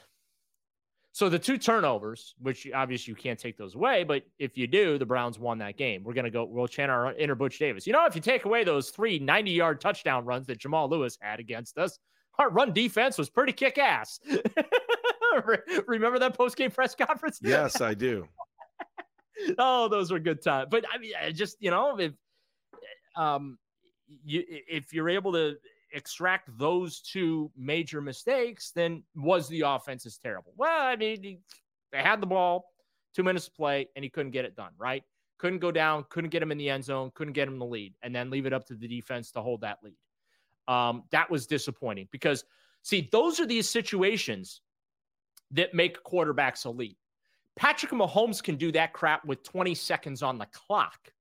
so 1.13 1.27
the 1.27 1.39
two 1.39 1.57
turnovers, 1.57 2.33
which 2.41 2.67
obviously 2.73 3.11
you 3.11 3.15
can't 3.15 3.37
take 3.37 3.57
those 3.57 3.75
away, 3.75 4.03
but 4.03 4.23
if 4.39 4.57
you 4.57 4.65
do, 4.65 4.97
the 4.97 5.05
Browns 5.05 5.37
won 5.37 5.57
that 5.57 5.77
game. 5.77 6.03
We're 6.03 6.13
gonna 6.13 6.31
go. 6.31 6.45
We'll 6.45 6.67
chant 6.67 6.89
our 6.89 7.13
inner 7.13 7.35
Butch 7.35 7.59
Davis. 7.59 7.85
You 7.85 7.93
know, 7.93 8.05
if 8.05 8.15
you 8.15 8.21
take 8.21 8.45
away 8.45 8.63
those 8.63 8.89
three 8.89 9.19
90 9.19 9.51
yard 9.51 9.81
touchdown 9.81 10.25
runs 10.25 10.47
that 10.47 10.57
Jamal 10.57 10.89
Lewis 10.89 11.17
had 11.21 11.39
against 11.39 11.77
us, 11.77 11.99
our 12.41 12.49
run 12.49 12.73
defense 12.73 13.17
was 13.17 13.29
pretty 13.29 13.53
kick 13.53 13.77
ass. 13.77 14.19
Remember 15.87 16.19
that 16.19 16.35
post 16.35 16.57
game 16.57 16.71
press 16.71 16.95
conference? 16.95 17.39
Yes, 17.43 17.81
I 17.81 17.93
do. 17.93 18.27
oh, 19.57 19.87
those 19.87 20.11
were 20.11 20.19
good 20.19 20.41
times. 20.41 20.67
But 20.69 20.85
I 20.91 20.97
mean, 20.97 21.13
just 21.33 21.57
you 21.59 21.71
know, 21.71 21.97
if 21.99 22.11
um, 23.15 23.57
you 24.23 24.43
if 24.47 24.93
you're 24.93 25.09
able 25.09 25.31
to 25.33 25.55
extract 25.93 26.49
those 26.57 27.01
two 27.01 27.51
major 27.55 28.01
mistakes, 28.01 28.71
then 28.73 29.03
was 29.15 29.47
the 29.47 29.61
offense 29.61 30.05
is 30.05 30.17
terrible? 30.17 30.53
Well, 30.57 30.85
I 30.87 30.95
mean, 30.95 31.39
they 31.91 31.97
had 31.97 32.21
the 32.21 32.27
ball, 32.27 32.65
two 33.15 33.23
minutes 33.23 33.45
to 33.45 33.51
play, 33.51 33.87
and 33.95 34.03
he 34.03 34.09
couldn't 34.09 34.31
get 34.31 34.45
it 34.45 34.55
done. 34.55 34.71
Right? 34.77 35.03
Couldn't 35.37 35.59
go 35.59 35.71
down, 35.71 36.05
couldn't 36.09 36.29
get 36.29 36.43
him 36.43 36.51
in 36.51 36.57
the 36.57 36.69
end 36.69 36.83
zone, 36.83 37.11
couldn't 37.15 37.33
get 37.33 37.47
him 37.47 37.57
the 37.57 37.65
lead, 37.65 37.93
and 38.03 38.15
then 38.15 38.29
leave 38.29 38.45
it 38.45 38.53
up 38.53 38.65
to 38.67 38.75
the 38.75 38.87
defense 38.87 39.31
to 39.31 39.41
hold 39.41 39.61
that 39.61 39.79
lead. 39.83 39.95
Um, 40.67 41.03
that 41.11 41.29
was 41.29 41.47
disappointing 41.47 42.07
because, 42.11 42.45
see, 42.81 43.09
those 43.11 43.39
are 43.39 43.45
these 43.45 43.69
situations 43.69 44.61
that 45.51 45.73
make 45.73 46.03
quarterbacks 46.03 46.65
elite. 46.65 46.97
Patrick 47.55 47.91
Mahomes 47.91 48.41
can 48.41 48.55
do 48.55 48.71
that 48.71 48.93
crap 48.93 49.25
with 49.25 49.43
20 49.43 49.75
seconds 49.75 50.23
on 50.23 50.37
the 50.37 50.45
clock. 50.47 51.11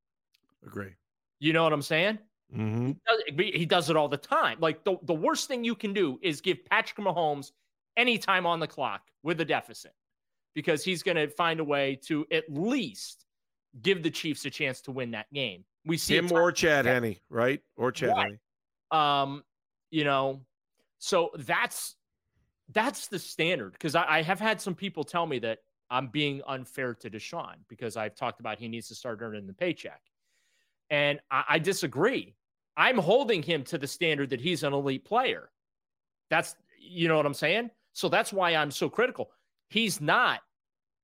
Agree. 0.65 0.95
You 1.41 1.53
know 1.53 1.65
what 1.65 1.73
I'm 1.73 1.83
saying? 1.83 2.19
Mm-hmm. 2.55 2.87
He, 2.87 2.97
does, 3.07 3.55
he, 3.55 3.67
does, 3.67 3.91
it 3.91 3.97
all 3.97 4.09
the 4.09 4.17
time. 4.17 4.59
Like 4.61 4.85
the, 4.85 4.97
the 5.05 5.15
worst 5.15 5.49
thing 5.49 5.65
you 5.65 5.75
can 5.75 5.93
do 5.93 6.19
is 6.23 6.41
give 6.41 6.65
Patrick 6.65 7.05
Mahomes 7.05 7.53
any 7.97 8.19
time 8.19 8.47
on 8.47 8.61
the 8.61 8.67
clock 8.67 9.03
with 9.23 9.41
a 9.41 9.45
deficit 9.45 9.93
because 10.55 10.85
he's 10.85 11.03
going 11.03 11.17
to 11.17 11.29
find 11.29 11.61
a 11.61 11.65
way 11.65 11.99
to 12.07 12.27
at 12.33 12.45
least 12.49 13.27
give 13.83 14.03
the 14.03 14.11
Chiefs 14.11 14.45
a 14.45 14.51
chance 14.51 14.81
to 14.83 14.91
win 14.91 15.13
that 15.13 15.33
game. 15.33 15.65
We 15.87 15.97
see 15.97 16.17
him 16.17 16.31
or 16.33 16.53
Chad 16.53 16.87
Henne, 16.87 17.17
right? 17.31 17.61
Or 17.77 17.93
Chad 17.93 18.11
right. 18.11 18.27
Henne. 18.27 18.39
Um, 18.91 19.45
you 19.91 20.05
know, 20.05 20.41
so 20.99 21.31
that's 21.39 21.97
that's 22.73 23.09
the 23.09 23.19
standard 23.19 23.73
because 23.73 23.95
I, 23.95 24.05
I, 24.19 24.23
have 24.23 24.39
had 24.39 24.61
some 24.61 24.75
people 24.75 25.03
tell 25.03 25.27
me 25.27 25.39
that 25.41 25.59
I'm 25.91 26.07
being 26.07 26.41
unfair 26.47 26.95
to 26.95 27.11
Deshaun 27.11 27.57
because 27.69 27.97
I've 27.97 28.15
talked 28.15 28.41
about 28.41 28.59
he 28.59 28.69
needs 28.69 28.89
to 28.89 28.95
start 28.95 29.19
earning 29.23 29.47
the 29.47 29.53
paycheck. 29.53 30.01
And 30.89 31.21
I, 31.31 31.45
I 31.49 31.59
disagree. 31.59 32.37
I'm 32.77 32.99
holding 32.99 33.43
him 33.43 33.65
to 33.65 33.79
the 33.79 33.89
standard 33.89 34.31
that 34.31 34.41
he's 34.41 34.63
an 34.63 34.73
elite 34.73 35.05
player. 35.05 35.51
That's, 36.31 36.55
you 36.79 37.09
know 37.09 37.17
what 37.17 37.27
I'm 37.27 37.35
saying? 37.35 37.71
So 37.93 38.09
that's 38.09 38.33
why 38.33 38.55
I'm 38.55 38.71
so 38.71 38.89
critical. 38.89 39.31
He's 39.69 40.01
not 40.01 40.41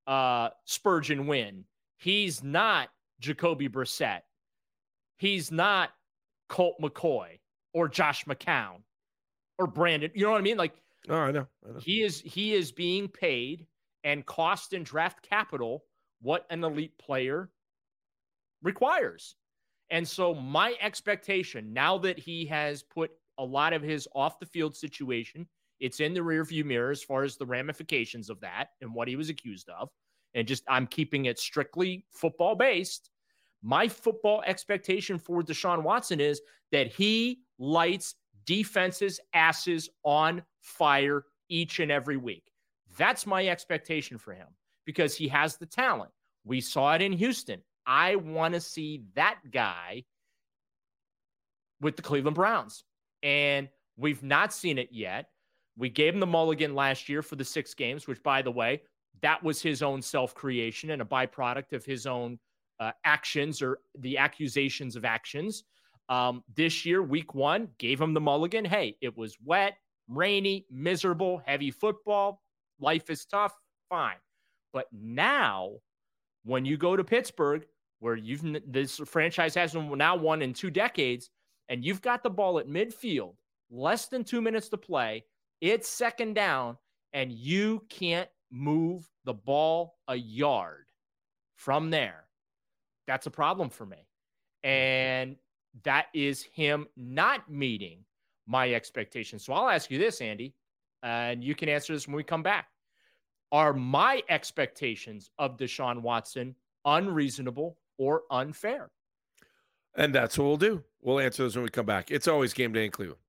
uh, 0.06 0.50
Spurgeon 0.64 1.26
Wynn. 1.26 1.64
He's 1.98 2.44
not 2.44 2.90
Jacoby 3.18 3.68
Brissett. 3.68 4.20
He's 5.18 5.50
not 5.50 5.90
Colt 6.48 6.76
McCoy 6.80 7.38
or 7.76 7.88
Josh 7.88 8.24
McCown 8.24 8.78
or 9.58 9.66
Brandon. 9.66 10.10
You 10.14 10.24
know 10.24 10.30
what 10.30 10.38
I 10.38 10.42
mean? 10.42 10.56
Like, 10.56 10.72
oh, 11.10 11.14
I 11.14 11.30
know. 11.30 11.46
I 11.62 11.72
know. 11.72 11.78
He 11.78 12.02
is 12.02 12.22
he 12.22 12.54
is 12.54 12.72
being 12.72 13.06
paid 13.06 13.66
and 14.02 14.24
cost 14.24 14.72
and 14.72 14.82
draft 14.82 15.22
capital 15.22 15.84
what 16.22 16.46
an 16.48 16.64
elite 16.64 16.96
player 16.98 17.50
requires. 18.62 19.36
And 19.90 20.08
so 20.08 20.34
my 20.34 20.74
expectation 20.80 21.74
now 21.74 21.98
that 21.98 22.18
he 22.18 22.46
has 22.46 22.82
put 22.82 23.10
a 23.36 23.44
lot 23.44 23.74
of 23.74 23.82
his 23.82 24.08
off 24.14 24.40
the 24.40 24.46
field 24.46 24.74
situation, 24.74 25.46
it's 25.78 26.00
in 26.00 26.14
the 26.14 26.20
rearview 26.20 26.64
mirror 26.64 26.90
as 26.90 27.02
far 27.02 27.24
as 27.24 27.36
the 27.36 27.44
ramifications 27.44 28.30
of 28.30 28.40
that 28.40 28.68
and 28.80 28.94
what 28.94 29.06
he 29.06 29.16
was 29.16 29.28
accused 29.28 29.68
of. 29.68 29.90
And 30.32 30.48
just 30.48 30.64
I'm 30.66 30.86
keeping 30.86 31.26
it 31.26 31.38
strictly 31.38 32.06
football 32.10 32.54
based. 32.54 33.10
My 33.66 33.88
football 33.88 34.44
expectation 34.46 35.18
for 35.18 35.42
Deshaun 35.42 35.82
Watson 35.82 36.20
is 36.20 36.40
that 36.70 36.86
he 36.86 37.40
lights 37.58 38.14
defenses' 38.44 39.18
asses 39.34 39.90
on 40.04 40.44
fire 40.60 41.24
each 41.48 41.80
and 41.80 41.90
every 41.90 42.16
week. 42.16 42.44
That's 42.96 43.26
my 43.26 43.48
expectation 43.48 44.18
for 44.18 44.32
him 44.32 44.46
because 44.84 45.16
he 45.16 45.26
has 45.26 45.56
the 45.56 45.66
talent. 45.66 46.12
We 46.44 46.60
saw 46.60 46.94
it 46.94 47.02
in 47.02 47.10
Houston. 47.10 47.60
I 47.84 48.14
want 48.14 48.54
to 48.54 48.60
see 48.60 49.02
that 49.16 49.40
guy 49.50 50.04
with 51.80 51.96
the 51.96 52.02
Cleveland 52.02 52.36
Browns. 52.36 52.84
And 53.24 53.68
we've 53.96 54.22
not 54.22 54.52
seen 54.52 54.78
it 54.78 54.90
yet. 54.92 55.30
We 55.76 55.88
gave 55.88 56.14
him 56.14 56.20
the 56.20 56.26
mulligan 56.26 56.76
last 56.76 57.08
year 57.08 57.20
for 57.20 57.34
the 57.34 57.44
six 57.44 57.74
games, 57.74 58.06
which, 58.06 58.22
by 58.22 58.42
the 58.42 58.52
way, 58.52 58.82
that 59.22 59.42
was 59.42 59.60
his 59.60 59.82
own 59.82 60.02
self 60.02 60.36
creation 60.36 60.90
and 60.90 61.02
a 61.02 61.04
byproduct 61.04 61.72
of 61.72 61.84
his 61.84 62.06
own 62.06 62.38
uh, 62.80 62.92
actions 63.04 63.62
or 63.62 63.78
the 63.98 64.18
accusations 64.18 64.96
of 64.96 65.04
actions. 65.04 65.64
Um, 66.08 66.44
this 66.54 66.84
year, 66.84 67.02
week 67.02 67.34
one, 67.34 67.68
gave 67.78 68.00
him 68.00 68.14
the 68.14 68.20
mulligan. 68.20 68.64
Hey, 68.64 68.96
it 69.00 69.16
was 69.16 69.36
wet, 69.44 69.74
rainy, 70.08 70.66
miserable, 70.70 71.42
heavy 71.44 71.70
football 71.70 72.42
life 72.80 73.10
is 73.10 73.24
tough, 73.24 73.54
fine. 73.88 74.16
But 74.72 74.86
now, 74.92 75.72
when 76.44 76.64
you 76.64 76.76
go 76.76 76.96
to 76.96 77.04
Pittsburgh, 77.04 77.66
where 78.00 78.16
you've 78.16 78.44
this 78.66 79.00
franchise 79.06 79.54
hasn't 79.54 79.96
now 79.96 80.16
won 80.16 80.42
in 80.42 80.52
two 80.52 80.70
decades, 80.70 81.30
and 81.68 81.84
you've 81.84 82.02
got 82.02 82.22
the 82.22 82.30
ball 82.30 82.58
at 82.58 82.68
midfield, 82.68 83.34
less 83.70 84.06
than 84.06 84.22
two 84.22 84.40
minutes 84.40 84.68
to 84.68 84.76
play, 84.76 85.24
it's 85.60 85.88
second 85.88 86.34
down, 86.34 86.76
and 87.12 87.32
you 87.32 87.82
can't 87.88 88.28
move 88.50 89.08
the 89.24 89.34
ball 89.34 89.96
a 90.08 90.14
yard 90.14 90.86
from 91.56 91.90
there. 91.90 92.25
That's 93.06 93.26
a 93.26 93.30
problem 93.30 93.70
for 93.70 93.86
me. 93.86 94.06
And 94.64 95.36
that 95.84 96.06
is 96.14 96.42
him 96.42 96.86
not 96.96 97.50
meeting 97.50 98.04
my 98.46 98.72
expectations. 98.72 99.44
So 99.44 99.52
I'll 99.52 99.68
ask 99.68 99.90
you 99.90 99.98
this, 99.98 100.20
Andy 100.20 100.54
and 101.06 101.44
you 101.44 101.54
can 101.54 101.68
answer 101.68 101.92
this 101.92 102.06
when 102.06 102.16
we 102.16 102.24
come 102.24 102.42
back. 102.42 102.66
Are 103.52 103.72
my 103.72 104.22
expectations 104.28 105.30
of 105.38 105.56
Deshaun 105.56 106.02
Watson 106.02 106.54
unreasonable 106.84 107.78
or 107.96 108.22
unfair? 108.30 108.90
And 109.94 110.14
that's 110.14 110.36
what 110.36 110.44
we'll 110.44 110.56
do. 110.56 110.82
We'll 111.00 111.20
answer 111.20 111.44
those 111.44 111.56
when 111.56 111.62
we 111.62 111.70
come 111.70 111.86
back. 111.86 112.10
It's 112.10 112.28
always 112.28 112.52
game 112.52 112.72
day 112.72 112.84
in 112.84 112.90
Cleveland. 112.90 113.20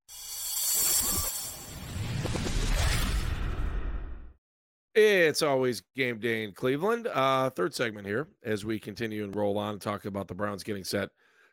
It's 4.99 5.43
always 5.43 5.83
game 5.95 6.17
day 6.17 6.43
in 6.43 6.53
Cleveland. 6.53 7.05
Uh, 7.05 7.51
third 7.51 7.71
segment 7.71 8.07
here 8.07 8.29
as 8.43 8.65
we 8.65 8.79
continue 8.79 9.23
and 9.23 9.35
roll 9.35 9.59
on 9.59 9.73
and 9.73 9.81
talk 9.81 10.05
about 10.05 10.27
the 10.27 10.33
Browns 10.33 10.63
getting 10.63 10.83
set 10.83 11.09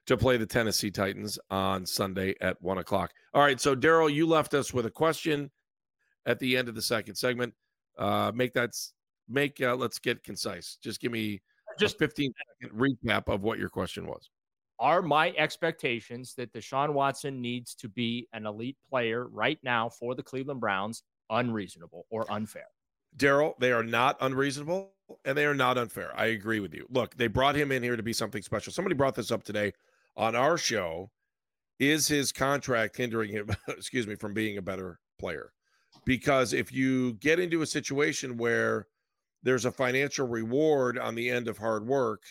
to 0.06 0.16
play 0.16 0.38
the 0.38 0.46
Tennessee 0.46 0.90
Titans 0.90 1.38
on 1.50 1.84
Sunday 1.84 2.34
at 2.40 2.56
one 2.62 2.78
o'clock. 2.78 3.12
All 3.34 3.42
right. 3.42 3.60
So, 3.60 3.76
Daryl, 3.76 4.10
you 4.10 4.26
left 4.26 4.54
us 4.54 4.72
with 4.72 4.86
a 4.86 4.90
question 4.90 5.50
at 6.24 6.38
the 6.38 6.56
end 6.56 6.70
of 6.70 6.74
the 6.74 6.80
second 6.80 7.16
segment. 7.16 7.52
Uh, 7.98 8.32
make 8.34 8.54
that 8.54 8.70
make 9.28 9.60
uh, 9.60 9.76
let's 9.76 9.98
get 9.98 10.24
concise. 10.24 10.78
Just 10.82 10.98
give 10.98 11.12
me 11.12 11.42
just 11.78 11.98
15 11.98 12.32
second 12.62 12.78
recap 12.78 13.28
of 13.28 13.42
what 13.42 13.58
your 13.58 13.68
question 13.68 14.06
was. 14.06 14.30
Are 14.78 15.02
my 15.02 15.34
expectations 15.36 16.32
that 16.38 16.50
Deshaun 16.54 16.94
Watson 16.94 17.42
needs 17.42 17.74
to 17.74 17.90
be 17.90 18.26
an 18.32 18.46
elite 18.46 18.78
player 18.88 19.28
right 19.28 19.58
now 19.62 19.90
for 19.90 20.14
the 20.14 20.22
Cleveland 20.22 20.60
Browns 20.60 21.02
unreasonable 21.28 22.06
or 22.08 22.24
unfair? 22.32 22.64
Daryl, 23.16 23.54
they 23.58 23.72
are 23.72 23.84
not 23.84 24.16
unreasonable 24.20 24.92
and 25.24 25.36
they 25.36 25.44
are 25.44 25.54
not 25.54 25.78
unfair. 25.78 26.12
I 26.16 26.26
agree 26.26 26.60
with 26.60 26.74
you. 26.74 26.86
Look, 26.90 27.16
they 27.16 27.26
brought 27.26 27.54
him 27.56 27.72
in 27.72 27.82
here 27.82 27.96
to 27.96 28.02
be 28.02 28.12
something 28.12 28.42
special. 28.42 28.72
Somebody 28.72 28.94
brought 28.94 29.14
this 29.14 29.30
up 29.30 29.44
today 29.44 29.72
on 30.16 30.34
our 30.34 30.56
show. 30.56 31.10
Is 31.78 32.08
his 32.08 32.32
contract 32.32 32.96
hindering 32.96 33.30
him, 33.30 33.50
excuse 33.68 34.06
me, 34.06 34.14
from 34.14 34.32
being 34.32 34.58
a 34.58 34.62
better 34.62 34.98
player? 35.18 35.52
because 36.04 36.52
if 36.52 36.72
you 36.72 37.14
get 37.14 37.38
into 37.38 37.62
a 37.62 37.66
situation 37.66 38.36
where 38.36 38.86
there's 39.42 39.64
a 39.64 39.72
financial 39.72 40.26
reward 40.26 40.98
on 40.98 41.14
the 41.14 41.28
end 41.30 41.48
of 41.48 41.58
hard 41.58 41.86
work 41.86 42.22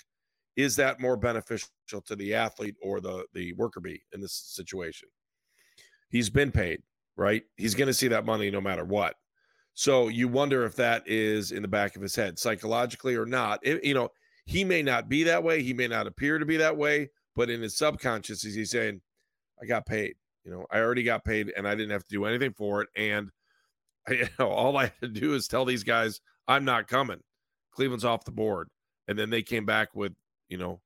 is 0.55 0.75
that 0.75 0.99
more 0.99 1.17
beneficial 1.17 1.69
to 2.05 2.15
the 2.15 2.33
athlete 2.33 2.75
or 2.81 2.99
the 2.99 3.25
the 3.33 3.53
worker 3.53 3.79
bee 3.79 4.01
in 4.13 4.21
this 4.21 4.33
situation 4.33 5.07
he's 6.09 6.29
been 6.29 6.51
paid 6.51 6.81
right 7.15 7.43
he's 7.55 7.75
going 7.75 7.87
to 7.87 7.93
see 7.93 8.07
that 8.07 8.25
money 8.25 8.51
no 8.51 8.61
matter 8.61 8.85
what 8.85 9.15
So 9.73 10.07
you 10.07 10.27
wonder 10.27 10.65
if 10.65 10.75
that 10.75 11.03
is 11.07 11.51
in 11.51 11.61
the 11.61 11.67
back 11.67 11.95
of 11.95 12.01
his 12.01 12.15
head 12.15 12.37
psychologically 12.37 13.15
or 13.15 13.25
not. 13.25 13.59
It, 13.63 13.83
you 13.83 13.93
know, 13.93 14.09
he 14.45 14.63
may 14.63 14.83
not 14.83 15.09
be 15.09 15.23
that 15.23 15.43
way. 15.43 15.63
He 15.63 15.73
may 15.73 15.87
not 15.87 16.07
appear 16.07 16.37
to 16.37 16.45
be 16.45 16.57
that 16.57 16.77
way, 16.77 17.09
but 17.35 17.49
in 17.49 17.61
his 17.61 17.77
subconscious, 17.77 18.45
is 18.45 18.55
he 18.55 18.65
saying, 18.65 19.01
I 19.61 19.65
got 19.65 19.85
paid. 19.85 20.15
You 20.43 20.51
know, 20.51 20.65
I 20.71 20.79
already 20.79 21.03
got 21.03 21.23
paid 21.23 21.51
and 21.55 21.67
I 21.67 21.73
didn't 21.75 21.91
have 21.91 22.03
to 22.03 22.15
do 22.15 22.25
anything 22.25 22.53
for 22.53 22.81
it. 22.81 22.89
And 22.95 23.29
you 24.09 24.27
know, 24.37 24.49
all 24.49 24.77
I 24.77 24.83
had 24.83 25.01
to 25.01 25.07
do 25.07 25.33
is 25.33 25.47
tell 25.47 25.65
these 25.65 25.83
guys, 25.83 26.19
I'm 26.47 26.65
not 26.65 26.87
coming. 26.87 27.21
Cleveland's 27.71 28.05
off 28.05 28.25
the 28.25 28.31
board. 28.31 28.69
And 29.07 29.17
then 29.17 29.29
they 29.29 29.41
came 29.41 29.65
back 29.65 29.95
with, 29.95 30.13
you 30.49 30.57
know, 30.57 30.81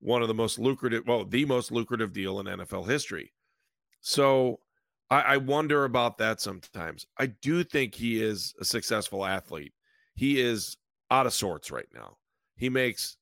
one 0.00 0.22
of 0.22 0.28
the 0.28 0.34
most 0.34 0.58
lucrative, 0.58 1.04
well, 1.06 1.24
the 1.24 1.44
most 1.44 1.72
lucrative 1.72 2.12
deal 2.12 2.40
in 2.40 2.46
NFL 2.46 2.88
history. 2.88 3.32
So 4.00 4.60
I, 5.10 5.20
I 5.20 5.36
wonder 5.38 5.84
about 5.84 6.18
that 6.18 6.40
sometimes. 6.40 7.06
I 7.18 7.26
do 7.26 7.64
think 7.64 7.94
he 7.94 8.22
is 8.22 8.54
a 8.60 8.64
successful 8.64 9.24
athlete. 9.24 9.72
He 10.14 10.40
is 10.40 10.76
out 11.10 11.26
of 11.26 11.32
sorts 11.32 11.70
right 11.70 11.88
now. 11.94 12.16
He 12.56 12.68
makes 12.68 13.16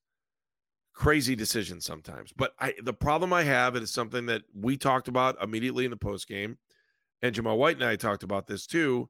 crazy 0.93 1.35
decisions 1.35 1.85
sometimes. 1.85 2.31
But 2.35 2.53
I 2.59 2.73
the 2.83 2.93
problem 2.93 3.33
I 3.33 3.43
have 3.43 3.75
is 3.75 3.91
something 3.91 4.25
that 4.27 4.43
we 4.53 4.77
talked 4.77 5.07
about 5.07 5.41
immediately 5.41 5.85
in 5.85 5.91
the 5.91 5.97
post 5.97 6.27
game, 6.27 6.57
and 7.21 7.35
Jamal 7.35 7.57
White 7.57 7.77
and 7.77 7.85
I 7.85 7.95
talked 7.95 8.23
about 8.23 8.47
this 8.47 8.65
too. 8.65 9.09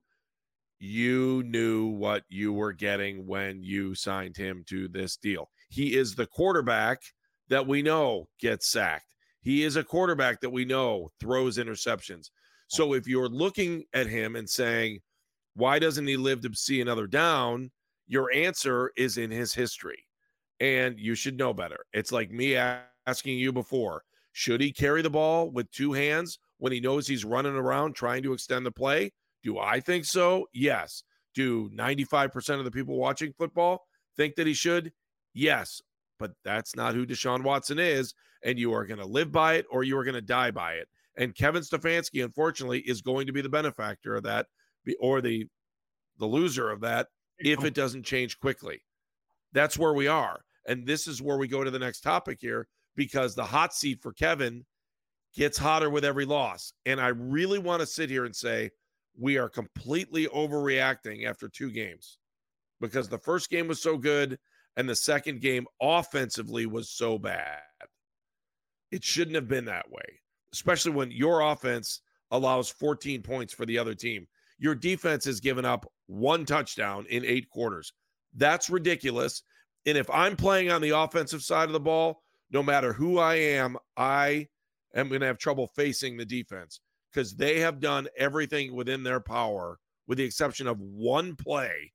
You 0.80 1.44
knew 1.46 1.88
what 1.88 2.24
you 2.28 2.52
were 2.52 2.74
getting 2.74 3.26
when 3.26 3.64
you 3.64 3.96
signed 3.96 4.36
him 4.36 4.64
to 4.68 4.88
this 4.88 5.16
deal. 5.18 5.50
He 5.70 5.96
is 5.96 6.16
the 6.16 6.26
quarterback 6.26 7.02
that 7.50 7.68
we 7.68 7.82
know 7.82 8.28
gets 8.40 8.70
sacked. 8.70 9.16
He 9.42 9.64
is 9.64 9.76
a 9.76 9.84
quarterback 9.84 10.42
that 10.42 10.50
we 10.50 10.66
know 10.66 11.12
throws 11.20 11.58
interceptions. 11.58 12.30
So 12.74 12.94
if 12.94 13.08
you're 13.08 13.30
looking 13.30 13.84
at 13.94 14.08
him 14.08 14.36
and 14.36 14.50
saying, 14.50 15.02
why 15.54 15.78
doesn't 15.78 16.08
he 16.08 16.18
live 16.18 16.42
to 16.42 16.56
see 16.56 16.82
another 16.82 17.06
down? 17.06 17.70
Your 18.08 18.34
answer 18.34 18.92
is 18.98 19.20
in 19.20 19.30
his 19.30 19.54
history 19.54 20.08
and 20.60 20.98
you 20.98 21.14
should 21.14 21.38
know 21.38 21.54
better. 21.54 21.86
It's 21.94 22.12
like 22.12 22.32
me 22.32 22.56
asking 22.56 23.38
you 23.38 23.54
before 23.54 24.02
should 24.32 24.60
he 24.60 24.72
carry 24.72 25.04
the 25.04 25.12
ball 25.12 25.52
with 25.52 25.70
two 25.70 25.94
hands 25.94 26.40
when 26.58 26.72
he 26.72 26.80
knows 26.80 27.06
he's 27.06 27.24
running 27.24 27.54
around 27.54 27.94
trying 27.94 28.24
to 28.24 28.34
extend 28.34 28.66
the 28.66 28.72
play? 28.72 29.12
Do 29.44 29.60
I 29.60 29.80
think 29.80 30.06
so? 30.06 30.48
Yes. 30.52 31.04
Do 31.36 31.70
95% 31.70 32.58
of 32.58 32.66
the 32.66 32.72
people 32.72 32.98
watching 32.98 33.34
football 33.38 33.86
think 34.18 34.34
that 34.34 34.48
he 34.48 34.56
should? 34.56 34.92
Yes. 35.36 35.80
But 36.18 36.32
that's 36.44 36.76
not 36.76 36.96
who 36.96 37.06
Deshaun 37.06 37.44
Watson 37.44 37.78
is. 37.78 38.16
And 38.44 38.58
you 38.58 38.74
are 38.74 38.88
going 38.88 39.00
to 39.00 39.06
live 39.06 39.32
by 39.32 39.54
it 39.58 39.68
or 39.70 39.84
you 39.84 39.96
are 39.96 40.04
going 40.04 40.16
to 40.16 40.22
die 40.22 40.50
by 40.50 40.74
it. 40.74 40.88
And 41.18 41.36
Kevin 41.36 41.62
Stefanski, 41.62 42.24
unfortunately, 42.24 42.80
is 42.80 43.02
going 43.02 43.28
to 43.28 43.34
be 43.34 43.42
the 43.42 43.50
benefactor 43.50 44.16
of 44.16 44.24
that 44.24 44.48
or 45.00 45.22
the 45.22 45.48
the 46.20 46.26
loser 46.26 46.70
of 46.70 46.82
that 46.82 47.08
if 47.40 47.64
it 47.64 47.74
doesn't 47.74 48.04
change 48.04 48.40
quickly. 48.40 48.84
That's 49.52 49.78
where 49.78 49.94
we 49.94 50.08
are. 50.08 50.42
And 50.68 50.86
this 50.86 51.08
is 51.08 51.22
where 51.22 51.38
we 51.38 51.48
go 51.48 51.64
to 51.64 51.72
the 51.72 51.80
next 51.80 52.02
topic 52.02 52.38
here 52.40 52.68
because 52.96 53.36
the 53.36 53.44
hot 53.44 53.74
seat 53.74 54.02
for 54.02 54.14
Kevin 54.14 54.66
gets 55.36 55.58
hotter 55.58 55.90
with 55.90 56.06
every 56.06 56.26
loss. 56.26 56.74
And 56.86 57.02
I 57.02 57.08
really 57.08 57.60
want 57.60 57.82
to 57.82 57.88
sit 57.88 58.10
here 58.10 58.26
and 58.26 58.36
say 58.36 58.70
we 59.18 59.38
are 59.38 59.50
completely 59.50 60.28
overreacting 60.28 61.28
after 61.28 61.50
two 61.50 61.72
games 61.72 62.18
because 62.80 63.10
the 63.10 63.18
first 63.18 63.50
game 63.50 63.68
was 63.68 63.82
so 63.82 63.98
good 63.98 64.38
and 64.76 64.88
the 64.88 64.96
second 64.96 65.42
game 65.42 65.68
offensively 65.82 66.66
was 66.66 66.90
so 66.90 67.18
bad. 67.18 67.60
It 68.92 69.04
shouldn't 69.04 69.36
have 69.36 69.48
been 69.48 69.66
that 69.66 69.90
way, 69.90 70.22
especially 70.54 70.92
when 70.92 71.12
your 71.12 71.42
offense 71.42 72.02
allows 72.32 72.70
14 72.70 73.22
points 73.22 73.54
for 73.54 73.66
the 73.66 73.78
other 73.78 73.94
team. 73.94 74.28
Your 74.60 74.76
defense 74.76 75.26
has 75.26 75.40
given 75.40 75.66
up 75.66 75.86
one 76.08 76.46
touchdown 76.46 77.06
in 77.10 77.26
eight 77.26 77.50
quarters. 77.50 77.94
That's 78.36 78.70
ridiculous. 78.70 79.44
And 79.86 79.98
if 79.98 80.10
I'm 80.10 80.36
playing 80.36 80.72
on 80.72 80.82
the 80.82 80.92
offensive 80.92 81.44
side 81.44 81.70
of 81.70 81.74
the 81.74 81.80
ball, 81.80 82.24
no 82.52 82.64
matter 82.64 82.94
who 82.94 83.20
I 83.20 83.36
am, 83.36 83.78
I 83.98 84.48
am 84.96 85.10
going 85.10 85.22
to 85.22 85.28
have 85.28 85.38
trouble 85.38 85.68
facing 85.76 86.18
the 86.18 86.26
defense 86.26 86.80
because 87.12 87.36
they 87.36 87.60
have 87.60 87.80
done 87.80 88.08
everything 88.18 88.74
within 88.76 89.04
their 89.04 89.20
power, 89.20 89.80
with 90.08 90.18
the 90.18 90.24
exception 90.24 90.68
of 90.68 90.80
one 90.80 91.36
play, 91.36 91.92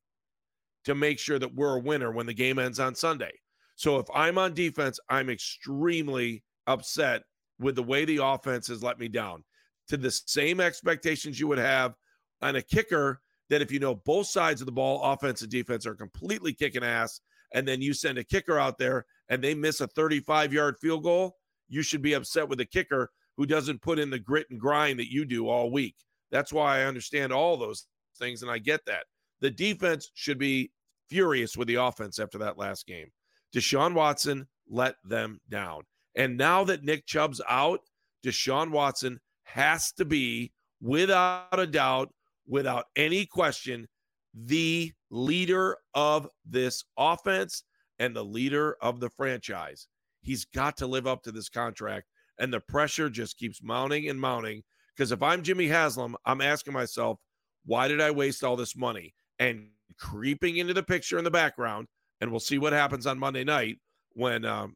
to 0.84 0.94
make 0.94 1.18
sure 1.18 1.38
that 1.38 1.54
we're 1.54 1.76
a 1.76 1.80
winner 1.80 2.12
when 2.12 2.26
the 2.26 2.34
game 2.34 2.58
ends 2.58 2.80
on 2.80 2.94
Sunday. 2.94 3.32
So 3.76 3.98
if 3.98 4.06
I'm 4.14 4.38
on 4.38 4.54
defense, 4.54 4.98
I'm 5.08 5.30
extremely 5.30 6.42
upset 6.66 7.22
with 7.58 7.76
the 7.76 7.82
way 7.82 8.04
the 8.04 8.22
offense 8.22 8.68
has 8.68 8.82
let 8.82 8.98
me 8.98 9.08
down 9.08 9.44
to 9.88 9.96
the 9.96 10.10
same 10.10 10.60
expectations 10.60 11.40
you 11.40 11.48
would 11.48 11.58
have 11.58 11.94
on 12.42 12.56
a 12.56 12.62
kicker 12.62 13.20
that 13.50 13.62
if 13.62 13.72
you 13.72 13.80
know 13.80 13.94
both 13.94 14.26
sides 14.26 14.60
of 14.60 14.66
the 14.66 14.72
ball, 14.72 15.02
offense 15.02 15.42
and 15.42 15.50
defense, 15.50 15.86
are 15.86 15.94
completely 15.94 16.52
kicking 16.52 16.84
ass 16.84 17.20
and 17.54 17.66
then 17.66 17.80
you 17.80 17.94
send 17.94 18.18
a 18.18 18.24
kicker 18.24 18.58
out 18.58 18.78
there 18.78 19.06
and 19.28 19.42
they 19.42 19.54
miss 19.54 19.80
a 19.80 19.86
35 19.88 20.52
yard 20.52 20.76
field 20.78 21.02
goal, 21.02 21.36
you 21.68 21.82
should 21.82 22.02
be 22.02 22.12
upset 22.14 22.48
with 22.48 22.58
the 22.58 22.64
kicker 22.64 23.10
who 23.36 23.46
doesn't 23.46 23.82
put 23.82 23.98
in 23.98 24.10
the 24.10 24.18
grit 24.18 24.46
and 24.50 24.60
grind 24.60 24.98
that 24.98 25.10
you 25.10 25.24
do 25.24 25.48
all 25.48 25.70
week. 25.70 25.96
That's 26.30 26.52
why 26.52 26.78
I 26.78 26.84
understand 26.84 27.32
all 27.32 27.56
those 27.56 27.86
things 28.18 28.42
and 28.42 28.50
I 28.50 28.58
get 28.58 28.84
that. 28.86 29.04
The 29.40 29.50
defense 29.50 30.10
should 30.14 30.38
be 30.38 30.70
furious 31.08 31.56
with 31.56 31.68
the 31.68 31.76
offense 31.76 32.18
after 32.18 32.38
that 32.38 32.58
last 32.58 32.86
game. 32.86 33.10
Deshaun 33.54 33.94
Watson 33.94 34.46
let 34.68 34.96
them 35.04 35.40
down. 35.48 35.82
And 36.18 36.36
now 36.36 36.64
that 36.64 36.82
Nick 36.84 37.06
Chubb's 37.06 37.40
out, 37.48 37.80
Deshaun 38.26 38.70
Watson 38.72 39.20
has 39.44 39.92
to 39.92 40.04
be, 40.04 40.52
without 40.82 41.58
a 41.58 41.66
doubt, 41.66 42.12
without 42.46 42.86
any 42.96 43.24
question, 43.24 43.86
the 44.34 44.92
leader 45.10 45.78
of 45.94 46.28
this 46.44 46.84
offense 46.98 47.62
and 48.00 48.14
the 48.14 48.24
leader 48.24 48.76
of 48.82 49.00
the 49.00 49.08
franchise. 49.10 49.86
He's 50.20 50.44
got 50.44 50.76
to 50.78 50.86
live 50.88 51.06
up 51.06 51.22
to 51.22 51.32
this 51.32 51.48
contract. 51.48 52.06
And 52.38 52.52
the 52.52 52.60
pressure 52.60 53.08
just 53.08 53.38
keeps 53.38 53.62
mounting 53.62 54.08
and 54.08 54.20
mounting. 54.20 54.62
Because 54.96 55.12
if 55.12 55.22
I'm 55.22 55.42
Jimmy 55.42 55.68
Haslam, 55.68 56.16
I'm 56.26 56.40
asking 56.40 56.72
myself, 56.72 57.18
why 57.64 57.86
did 57.86 58.00
I 58.00 58.10
waste 58.10 58.42
all 58.42 58.56
this 58.56 58.76
money? 58.76 59.14
And 59.38 59.68
creeping 59.98 60.56
into 60.56 60.74
the 60.74 60.82
picture 60.82 61.18
in 61.18 61.24
the 61.24 61.30
background, 61.30 61.86
and 62.20 62.30
we'll 62.30 62.40
see 62.40 62.58
what 62.58 62.72
happens 62.72 63.06
on 63.06 63.18
Monday 63.18 63.44
night 63.44 63.78
when 64.14 64.44
um, 64.44 64.74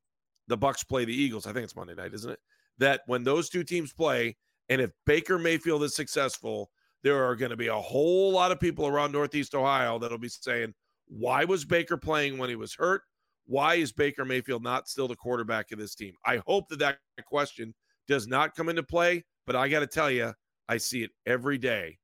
the 0.49 0.59
Bucs 0.59 0.87
play 0.87 1.05
the 1.05 1.15
Eagles. 1.15 1.47
I 1.47 1.53
think 1.53 1.65
it's 1.65 1.77
Monday 1.77 1.95
night, 1.95 2.15
isn't 2.15 2.31
it? 2.31 2.39
That 2.79 3.03
when 3.07 3.25
those 3.25 3.49
two 3.49 3.65
teams 3.65 3.93
play, 3.93 4.37
and 4.69 4.81
if 4.81 4.91
Baker 5.07 5.39
Mayfield 5.39 5.83
is 5.83 5.95
successful, 5.95 6.71
there 7.03 7.25
are 7.25 7.37
going 7.37 7.51
to 7.51 7.57
be 7.57 7.67
a 7.67 7.75
whole 7.75 8.33
lot 8.33 8.53
of 8.53 8.61
people 8.61 8.87
around 8.87 9.13
Northeast 9.13 9.55
Ohio 9.55 9.99
that'll 9.99 10.19
be 10.19 10.29
saying, 10.29 10.73
why 11.09 11.45
was 11.45 11.65
Baker 11.65 11.97
playing 11.97 12.39
when 12.39 12.49
he 12.49 12.57
was 12.57 12.75
hurt? 12.75 13.03
Why 13.47 13.75
is 13.75 13.93
Baker 13.93 14.25
Mayfield 14.25 14.63
not 14.63 14.89
still 14.89 15.09
the 15.09 15.17
quarterback 15.17 15.73
of 15.73 15.79
this 15.79 15.95
team? 15.95 16.15
I 16.25 16.41
hope 16.47 16.69
that 16.69 16.79
that 16.79 16.99
question 17.27 17.75
does 18.07 18.27
not 18.27 18.55
come 18.55 18.69
into 18.69 18.83
play, 18.83 19.25
but 19.47 19.57
I 19.57 19.69
got 19.69 19.81
to 19.81 19.87
tell 19.87 20.11
you, 20.11 20.33
I 20.69 20.77
see 20.77 21.03
it 21.03 21.11
every 21.27 21.59
day 21.59 21.99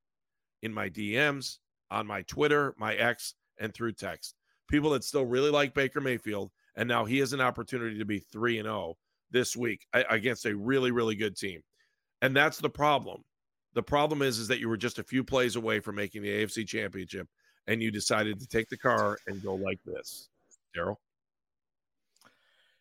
in 0.62 0.74
my 0.74 0.90
DMs, 0.90 1.59
on 1.90 2.07
my 2.07 2.22
Twitter, 2.22 2.74
my 2.77 2.94
X, 2.94 3.35
and 3.59 3.72
through 3.72 3.92
text. 3.92 4.35
People 4.68 4.90
that 4.90 5.05
still 5.05 5.24
really 5.24 5.51
like 5.51 5.74
Baker 5.74 6.01
Mayfield, 6.01 6.51
and 6.78 6.88
now 6.88 7.04
he 7.04 7.18
has 7.18 7.32
an 7.32 7.40
opportunity 7.40 7.98
to 7.98 8.04
be 8.04 8.20
3 8.20 8.60
and 8.60 8.66
0 8.66 8.96
this 9.30 9.56
week 9.56 9.84
against 9.92 10.46
a 10.46 10.56
really, 10.56 10.92
really 10.92 11.16
good 11.16 11.36
team. 11.36 11.60
And 12.22 12.34
that's 12.34 12.58
the 12.58 12.70
problem. 12.70 13.22
The 13.74 13.82
problem 13.82 14.22
is, 14.22 14.38
is 14.38 14.48
that 14.48 14.60
you 14.60 14.68
were 14.68 14.76
just 14.76 14.98
a 14.98 15.02
few 15.02 15.22
plays 15.22 15.56
away 15.56 15.80
from 15.80 15.96
making 15.96 16.22
the 16.22 16.28
AFC 16.28 16.66
Championship, 16.66 17.28
and 17.66 17.82
you 17.82 17.90
decided 17.90 18.40
to 18.40 18.46
take 18.46 18.68
the 18.68 18.78
car 18.78 19.18
and 19.26 19.42
go 19.42 19.56
like 19.56 19.80
this, 19.84 20.30
Daryl. 20.74 20.96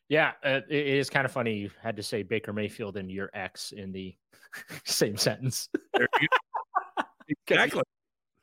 Yeah, 0.10 0.32
uh, 0.44 0.62
it 0.70 0.88
is 0.88 1.10
kind 1.10 1.26
of 1.26 1.32
funny. 1.32 1.56
You 1.56 1.72
had 1.82 1.98
to 1.98 2.04
say 2.04 2.24
Baker 2.24 2.54
Mayfield 2.54 2.96
and 2.96 3.12
your 3.12 3.30
ex 3.34 3.74
in 3.74 3.92
the 3.92 4.16
same 4.86 5.18
sentence. 5.18 5.70
exactly. 7.28 7.84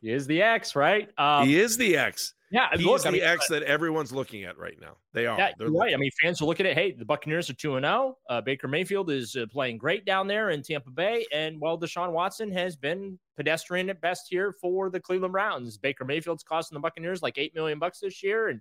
He 0.03 0.11
is 0.11 0.27
the 0.27 0.43
X, 0.43 0.77
right? 0.77 1.09
Um, 1.17 1.47
he 1.47 1.59
is 1.59 1.79
the 1.79 1.97
X. 1.97 2.35
Yeah, 2.55 2.69
he's 2.73 2.87
look, 2.87 3.03
the 3.03 3.09
I 3.09 3.11
mean, 3.11 3.23
X 3.23 3.49
that 3.49 3.65
everyone's 3.65 4.13
looking 4.13 4.45
at 4.45 4.57
right 4.57 4.81
now. 4.81 4.97
They 5.13 5.27
are. 5.27 5.37
Yeah, 5.37 5.51
They're 5.59 5.73
right. 5.73 5.93
I 5.93 5.97
mean, 5.97 6.13
fans 6.23 6.41
are 6.41 6.45
looking 6.45 6.67
at. 6.67 6.73
It. 6.73 6.79
Hey, 6.79 6.93
the 6.93 7.05
Buccaneers 7.05 7.51
are 7.51 7.55
two 7.55 7.75
and 7.75 7.85
zero. 7.85 8.17
Oh. 8.31 8.37
Uh, 8.37 8.41
Baker 8.41 8.69
Mayfield 8.69 9.11
is 9.11 9.35
uh, 9.35 9.47
playing 9.51 9.77
great 9.77 10.05
down 10.05 10.29
there 10.29 10.51
in 10.51 10.63
Tampa 10.63 10.93
Bay, 10.93 11.27
and 11.33 11.61
well, 11.61 11.77
Deshaun 11.77 12.13
Watson 12.13 12.53
has 12.53 12.77
been 12.77 13.19
pedestrian 13.37 13.91
at 13.91 14.01
best 14.01 14.29
here 14.31 14.55
for 14.61 14.89
the 14.89 15.01
Cleveland 15.01 15.33
Browns. 15.33 15.77
Baker 15.79 16.05
Mayfield's 16.05 16.45
costing 16.45 16.77
the 16.77 16.81
Buccaneers 16.81 17.23
like 17.23 17.39
eight 17.39 17.57
million 17.57 17.81
bucks 17.81 17.99
this 17.99 18.23
year, 18.23 18.47
and 18.47 18.61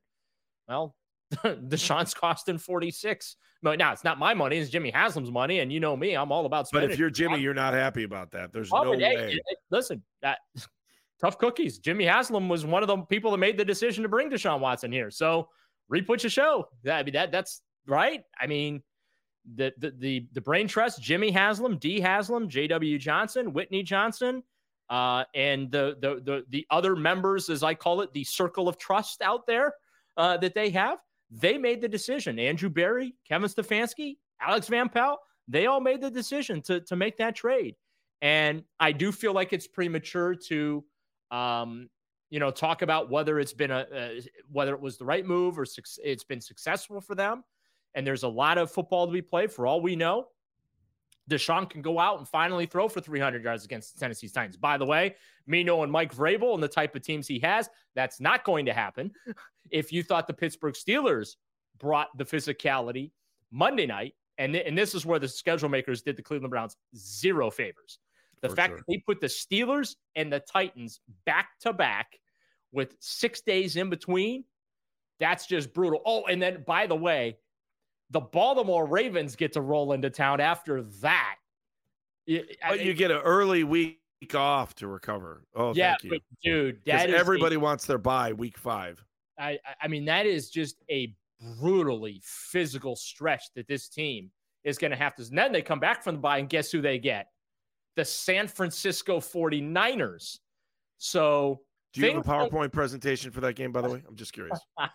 well, 0.67 0.95
Deshaun's 1.43 2.15
costing 2.15 2.57
46. 2.57 3.35
But 3.61 3.77
now 3.77 3.93
it's 3.93 4.03
not 4.03 4.19
my 4.19 4.33
money, 4.33 4.57
it's 4.57 4.69
Jimmy 4.69 4.89
Haslam's 4.89 5.31
money. 5.31 5.59
And 5.59 5.71
you 5.71 5.79
know 5.79 5.95
me, 5.95 6.15
I'm 6.15 6.31
all 6.31 6.45
about 6.45 6.67
spending. 6.67 6.89
But 6.89 6.93
if 6.93 6.99
you're 6.99 7.09
Jimmy, 7.11 7.39
you're 7.39 7.53
not 7.53 7.73
happy 7.73 8.03
about 8.03 8.31
that. 8.31 8.51
There's 8.51 8.71
no 8.71 8.91
way. 8.91 9.39
listen, 9.69 10.03
that 10.21 10.39
tough 11.23 11.37
cookies. 11.37 11.77
Jimmy 11.77 12.03
Haslam 12.03 12.49
was 12.49 12.65
one 12.65 12.83
of 12.83 12.87
the 12.87 12.97
people 12.97 13.31
that 13.31 13.37
made 13.37 13.57
the 13.57 13.63
decision 13.63 14.03
to 14.03 14.09
bring 14.09 14.29
Deshaun 14.29 14.59
Watson 14.59 14.91
here. 14.91 15.09
So 15.09 15.47
reput 15.91 16.21
your 16.21 16.29
show. 16.29 16.67
That, 16.83 16.97
I 16.99 17.03
mean, 17.03 17.13
that 17.13 17.31
that's 17.31 17.61
right. 17.87 18.23
I 18.39 18.47
mean, 18.47 18.83
the 19.55 19.73
the 19.77 19.91
the, 19.91 20.27
the 20.33 20.41
brain 20.41 20.67
trust, 20.67 21.01
Jimmy 21.01 21.31
Haslam, 21.31 21.77
Dee 21.77 22.01
Haslam, 22.01 22.49
J.W. 22.49 22.97
Johnson, 22.97 23.53
Whitney 23.53 23.83
Johnson, 23.83 24.43
uh, 24.89 25.23
and 25.33 25.71
the, 25.71 25.95
the 26.01 26.21
the 26.23 26.45
the 26.49 26.67
other 26.69 26.95
members, 26.95 27.49
as 27.49 27.63
I 27.63 27.73
call 27.73 28.01
it, 28.01 28.11
the 28.11 28.25
circle 28.25 28.67
of 28.67 28.77
trust 28.77 29.21
out 29.21 29.47
there 29.47 29.75
uh, 30.17 30.35
that 30.37 30.53
they 30.53 30.71
have, 30.71 30.99
they 31.31 31.57
made 31.57 31.79
the 31.79 31.87
decision. 31.87 32.37
Andrew 32.37 32.69
Berry, 32.69 33.15
Kevin 33.25 33.49
Stefanski, 33.49 34.17
Alex 34.41 34.67
Van 34.67 34.89
Pelt, 34.89 35.19
they 35.47 35.67
all 35.67 35.79
made 35.79 36.01
the 36.01 36.11
decision 36.11 36.61
to 36.63 36.81
to 36.81 36.97
make 36.97 37.15
that 37.17 37.33
trade. 37.33 37.75
And 38.21 38.63
I 38.79 38.93
do 38.93 39.11
feel 39.11 39.33
like 39.33 39.51
it's 39.51 39.67
premature 39.67 40.33
to, 40.47 40.81
um, 41.33 41.89
you 42.29 42.39
know, 42.39 42.51
talk 42.51 42.81
about 42.81 43.09
whether 43.09 43.39
it's 43.39 43.53
been 43.53 43.71
a, 43.71 44.21
whether 44.51 44.73
it 44.73 44.81
was 44.81 44.97
the 44.97 45.05
right 45.05 45.25
move 45.25 45.59
or 45.59 45.65
su- 45.65 45.81
it's 46.03 46.23
been 46.23 46.41
successful 46.41 47.01
for 47.01 47.15
them. 47.15 47.43
And 47.95 48.07
there's 48.07 48.23
a 48.23 48.27
lot 48.27 48.57
of 48.57 48.71
football 48.71 49.05
to 49.05 49.13
be 49.13 49.21
played. 49.21 49.51
For 49.51 49.67
all 49.67 49.81
we 49.81 49.95
know, 49.95 50.27
Deshaun 51.29 51.69
can 51.69 51.81
go 51.81 51.99
out 51.99 52.17
and 52.19 52.27
finally 52.27 52.65
throw 52.65 52.87
for 52.87 53.01
300 53.01 53.43
yards 53.43 53.65
against 53.65 53.93
the 53.93 53.99
Tennessee 53.99 54.27
Titans. 54.29 54.57
By 54.57 54.77
the 54.77 54.85
way, 54.85 55.15
me 55.47 55.63
knowing 55.63 55.89
Mike 55.89 56.13
Vrabel 56.13 56.53
and 56.53 56.63
the 56.63 56.67
type 56.67 56.95
of 56.95 57.01
teams 57.01 57.27
he 57.27 57.39
has, 57.39 57.69
that's 57.95 58.19
not 58.19 58.43
going 58.43 58.65
to 58.65 58.73
happen. 58.73 59.11
If 59.71 59.91
you 59.91 60.03
thought 60.03 60.27
the 60.27 60.33
Pittsburgh 60.33 60.75
Steelers 60.75 61.35
brought 61.79 62.15
the 62.15 62.25
physicality 62.25 63.11
Monday 63.49 63.87
night, 63.87 64.13
and, 64.37 64.53
th- 64.53 64.65
and 64.67 64.77
this 64.77 64.93
is 64.93 65.03
where 65.03 65.17
the 65.17 65.27
schedule 65.27 65.69
makers 65.69 66.03
did 66.03 66.15
the 66.15 66.21
Cleveland 66.21 66.51
Browns 66.51 66.75
zero 66.95 67.49
favors. 67.49 67.97
The 68.43 68.49
For 68.49 68.55
fact 68.55 68.69
sure. 68.71 68.77
that 68.77 68.85
they 68.87 68.97
put 69.07 69.19
the 69.21 69.27
Steelers 69.27 69.95
and 70.15 70.31
the 70.31 70.41
Titans 70.41 70.99
back 71.25 71.57
to 71.61 71.73
back 71.73 72.19
with 72.71 72.95
six 72.99 73.41
days 73.41 73.75
in 73.77 73.89
between, 73.89 74.43
that's 75.19 75.47
just 75.47 75.73
brutal. 75.73 76.01
Oh, 76.05 76.25
and 76.25 76.41
then 76.41 76.63
by 76.67 76.85
the 76.85 76.95
way, 76.95 77.37
the 78.11 78.19
Baltimore 78.19 78.85
Ravens 78.85 79.35
get 79.35 79.53
to 79.53 79.61
roll 79.61 79.93
into 79.93 80.09
town 80.09 80.39
after 80.41 80.83
that. 81.01 81.37
But 82.27 82.83
you 82.83 82.93
get 82.93 83.11
an 83.11 83.17
early 83.21 83.63
week 83.63 83.99
off 84.33 84.75
to 84.75 84.87
recover. 84.87 85.45
Oh, 85.55 85.73
yeah, 85.73 85.95
thank 86.01 86.21
you. 86.41 86.51
dude, 86.73 86.81
that 86.85 87.09
is 87.09 87.15
a- 87.15 87.17
everybody 87.17 87.57
wants 87.57 87.85
their 87.85 87.97
bye 87.97 88.33
week 88.33 88.57
five. 88.57 89.03
I, 89.39 89.51
I- 89.65 89.75
I 89.83 89.87
mean, 89.87 90.05
that 90.05 90.25
is 90.25 90.49
just 90.49 90.83
a 90.91 91.15
brutally 91.59 92.21
physical 92.23 92.95
stretch 92.95 93.43
that 93.55 93.67
this 93.67 93.87
team 93.89 94.31
is 94.63 94.77
going 94.77 94.91
to 94.91 94.97
have 94.97 95.15
to. 95.15 95.23
And 95.23 95.37
then 95.37 95.51
they 95.51 95.61
come 95.61 95.79
back 95.79 96.03
from 96.03 96.15
the 96.15 96.21
bye, 96.21 96.37
and 96.39 96.49
guess 96.49 96.71
who 96.71 96.81
they 96.81 96.99
get? 96.99 97.27
The 97.95 98.05
San 98.05 98.47
Francisco 98.47 99.19
49ers. 99.19 100.39
So 100.97 101.61
Do 101.93 102.01
you 102.01 102.07
have 102.07 102.17
a 102.17 102.29
PowerPoint 102.29 102.71
presentation 102.71 103.31
for 103.31 103.41
that 103.41 103.55
game, 103.55 103.71
by 103.71 103.81
the 103.81 103.89
way? 103.89 104.03
I'm 104.07 104.15
just 104.15 104.33
curious. 104.33 104.59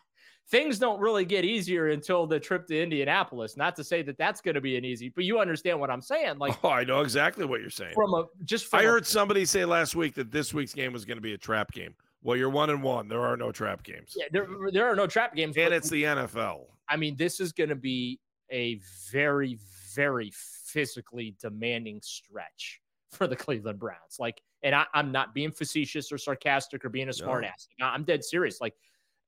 things 0.51 0.79
don't 0.79 0.99
really 1.01 1.25
get 1.25 1.45
easier 1.45 1.89
until 1.89 2.27
the 2.27 2.41
trip 2.41 2.67
to 2.69 2.83
Indianapolis. 2.83 3.57
Not 3.57 3.77
to 3.77 3.85
say 3.85 4.03
that 4.03 4.17
that's 4.19 4.41
going 4.41 4.55
to 4.55 4.61
be 4.61 4.77
an 4.77 4.85
easy, 4.85 5.11
but 5.11 5.25
you 5.25 5.39
understand 5.41 5.79
what 5.79 5.91
I'm 5.91 6.01
saying. 6.01 6.39
Like 6.39 6.57
oh, 6.65 6.71
I 6.71 6.85
know 6.85 7.01
exactly 7.01 7.45
what 7.45 7.61
you're 7.61 7.71
saying. 7.71 7.95
from 7.95 8.15
a 8.15 8.25
just 8.45 8.67
from 8.67 8.81
I 8.81 8.83
a- 8.83 8.87
heard 8.87 9.07
somebody 9.07 9.45
say 9.45 9.65
last 9.65 9.95
week 9.95 10.15
that 10.15 10.31
this 10.31 10.55
week's 10.55 10.75
game 10.75 10.93
was 10.93 11.05
going 11.05 11.19
to 11.19 11.23
be 11.23 11.35
a 11.35 11.39
trap 11.39 11.73
game. 11.73 11.95
Well, 12.23 12.37
you're 12.37 12.51
one 12.51 12.71
and 12.71 12.83
one. 12.83 13.09
There 13.09 13.21
are 13.21 13.37
no 13.37 13.53
trap 13.53 13.85
games. 13.85 14.15
yeah, 14.17 14.27
there, 14.33 14.49
there 14.73 14.91
are 14.91 14.97
no 14.97 15.07
trap 15.07 15.37
games. 15.37 15.57
And 15.57 15.73
it's 15.73 15.89
the 15.89 16.03
NFL. 16.03 16.65
I 16.89 16.97
mean, 16.97 17.17
this 17.17 17.39
is 17.39 17.53
going 17.53 17.69
to 17.69 17.77
be 17.77 18.19
a 18.51 18.81
very, 19.13 19.59
very 19.95 20.33
physically 20.35 21.37
demanding 21.41 22.01
stretch 22.03 22.81
for 23.11 23.27
the 23.27 23.37
Cleveland 23.37 23.79
Browns. 23.79 24.17
Like, 24.19 24.41
and 24.63 24.75
I, 24.75 24.85
I'm 24.95 25.13
not 25.13 25.35
being 25.35 25.51
facetious 25.51 26.11
or 26.13 26.19
sarcastic 26.19 26.85
or 26.85 26.89
being 26.89 27.09
a 27.09 27.13
smart 27.13 27.43
No. 27.43 27.49
ass. 27.49 27.69
I'm 27.81 28.05
dead 28.05 28.25
serious. 28.25 28.61
Like, 28.61 28.75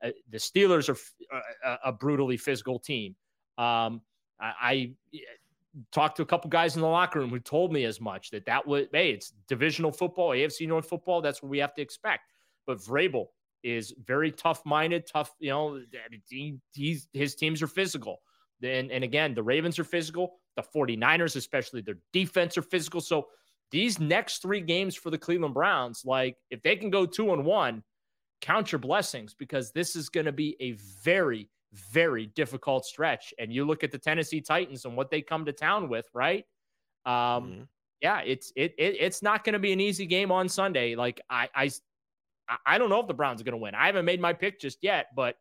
uh, 0.05 0.11
the 0.31 0.38
Steelers 0.38 0.88
are 0.88 0.93
f- 0.93 1.12
a, 1.64 1.69
a- 1.71 1.79
a 1.87 1.93
brutally 1.93 2.37
physical 2.37 2.79
team. 2.79 3.14
Um, 3.59 4.01
I, 4.40 4.53
I 4.62 4.93
talked 5.93 6.16
to 6.16 6.23
a 6.23 6.27
couple 6.27 6.51
guys 6.51 6.75
in 6.75 6.83
the 6.83 6.88
locker 6.88 7.21
room 7.21 7.31
who 7.31 7.38
told 7.38 7.73
me 7.73 7.85
as 7.85 8.01
much 8.01 8.31
that 8.31 8.45
that 8.47 8.66
was, 8.66 8.87
hey, 8.93 9.11
it's 9.12 9.33
divisional 9.47 9.93
football, 9.93 10.31
AFC 10.31 10.66
North 10.66 10.88
football. 10.88 11.21
That's 11.21 11.43
what 11.43 11.51
we 11.51 11.59
have 11.59 11.75
to 11.75 11.83
expect. 11.83 12.33
But 12.66 12.79
Vrabel 12.79 13.27
is 13.62 13.95
very 14.07 14.33
tough 14.33 14.64
minded, 14.64 15.07
tough, 15.07 15.35
you 15.38 15.51
know, 15.51 15.81
he, 16.29 16.59
he's, 16.73 17.09
his 17.12 17.35
teams 17.35 17.62
are 17.62 17.66
physical. 17.66 18.21
And, 18.62 18.90
and 18.90 19.05
again, 19.05 19.35
the 19.35 19.43
Ravens 19.43 19.79
are 19.79 19.85
physical. 19.85 20.38
The 20.57 20.62
49ers, 20.62 21.37
especially 21.37 21.83
their 21.83 21.99
defense, 22.12 22.59
are 22.59 22.62
physical. 22.62 23.01
So 23.01 23.29
these 23.70 24.00
next 24.00 24.42
three 24.42 24.61
games 24.61 24.96
for 24.96 25.11
the 25.11 25.18
Cleveland 25.18 25.54
Browns, 25.54 26.04
like 26.04 26.37
if 26.50 26.62
they 26.62 26.76
can 26.76 26.90
go 26.90 27.06
two 27.06 27.33
and 27.33 27.44
one, 27.44 27.83
count 28.40 28.72
your 28.72 28.78
blessings 28.78 29.35
because 29.35 29.70
this 29.72 29.94
is 29.96 30.09
going 30.09 30.26
to 30.26 30.33
be 30.33 30.56
a 30.61 30.72
very, 31.04 31.48
very 31.72 32.26
difficult 32.26 32.85
stretch. 32.85 33.33
And 33.38 33.52
you 33.52 33.64
look 33.64 33.85
at 33.85 33.92
the 33.92 33.98
Tennessee 33.98 34.40
Titans 34.40 34.85
and 34.85 34.96
what 34.96 35.11
they 35.11 35.22
come 35.22 35.44
to 35.44 35.52
town 35.52 35.88
with, 35.88 36.09
right? 36.14 36.44
Um, 37.04 37.12
Mhm. 37.12 37.68
yeah, 38.00 38.20
it's 38.20 38.52
it, 38.56 38.74
it 38.78 38.96
it's 38.98 39.22
not 39.22 39.44
going 39.44 39.52
to 39.52 39.59
be 39.59 39.72
an 39.72 39.80
easy 39.80 40.06
game 40.06 40.33
on 40.33 40.48
Sunday. 40.48 40.94
Like 40.96 41.20
I 41.30 41.48
I 41.54 41.70
I 42.66 42.78
don't 42.78 42.90
know 42.90 43.00
if 43.00 43.06
the 43.06 43.14
Browns 43.14 43.40
are 43.40 43.44
going 43.44 43.52
to 43.52 43.59
win. 43.59 43.74
I 43.74 43.87
haven't 43.87 44.04
made 44.04 44.20
my 44.20 44.33
pick 44.33 44.59
just 44.61 44.78
yet, 44.83 45.09
but 45.14 45.37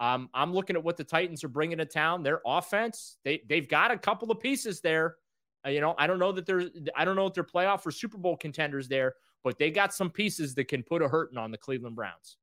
um, 0.00 0.28
I'm 0.34 0.52
looking 0.52 0.76
at 0.76 0.82
what 0.82 0.96
the 0.96 1.04
Titans 1.04 1.44
are 1.44 1.48
bringing 1.48 1.78
to 1.78 1.84
town. 1.84 2.22
Their 2.22 2.40
offense, 2.44 3.18
they 3.22 3.42
they've 3.48 3.68
got 3.68 3.90
a 3.90 3.98
couple 3.98 4.30
of 4.30 4.40
pieces 4.40 4.80
there. 4.80 5.16
Uh, 5.64 5.70
you 5.70 5.80
know, 5.80 5.94
I 5.98 6.06
don't 6.06 6.18
know 6.18 6.32
that 6.32 6.46
they're 6.46 6.64
I 6.96 7.04
don't 7.04 7.16
know 7.16 7.26
if 7.26 7.34
they're 7.34 7.44
playoff 7.44 7.84
or 7.84 7.90
Super 7.90 8.18
Bowl 8.18 8.36
contenders 8.36 8.88
there, 8.88 9.14
but 9.44 9.58
they 9.58 9.70
got 9.70 9.92
some 9.94 10.10
pieces 10.10 10.54
that 10.54 10.68
can 10.68 10.82
put 10.82 11.02
a 11.02 11.08
hurting 11.08 11.38
on 11.38 11.50
the 11.50 11.58
Cleveland 11.58 11.96
Browns. 11.96 12.36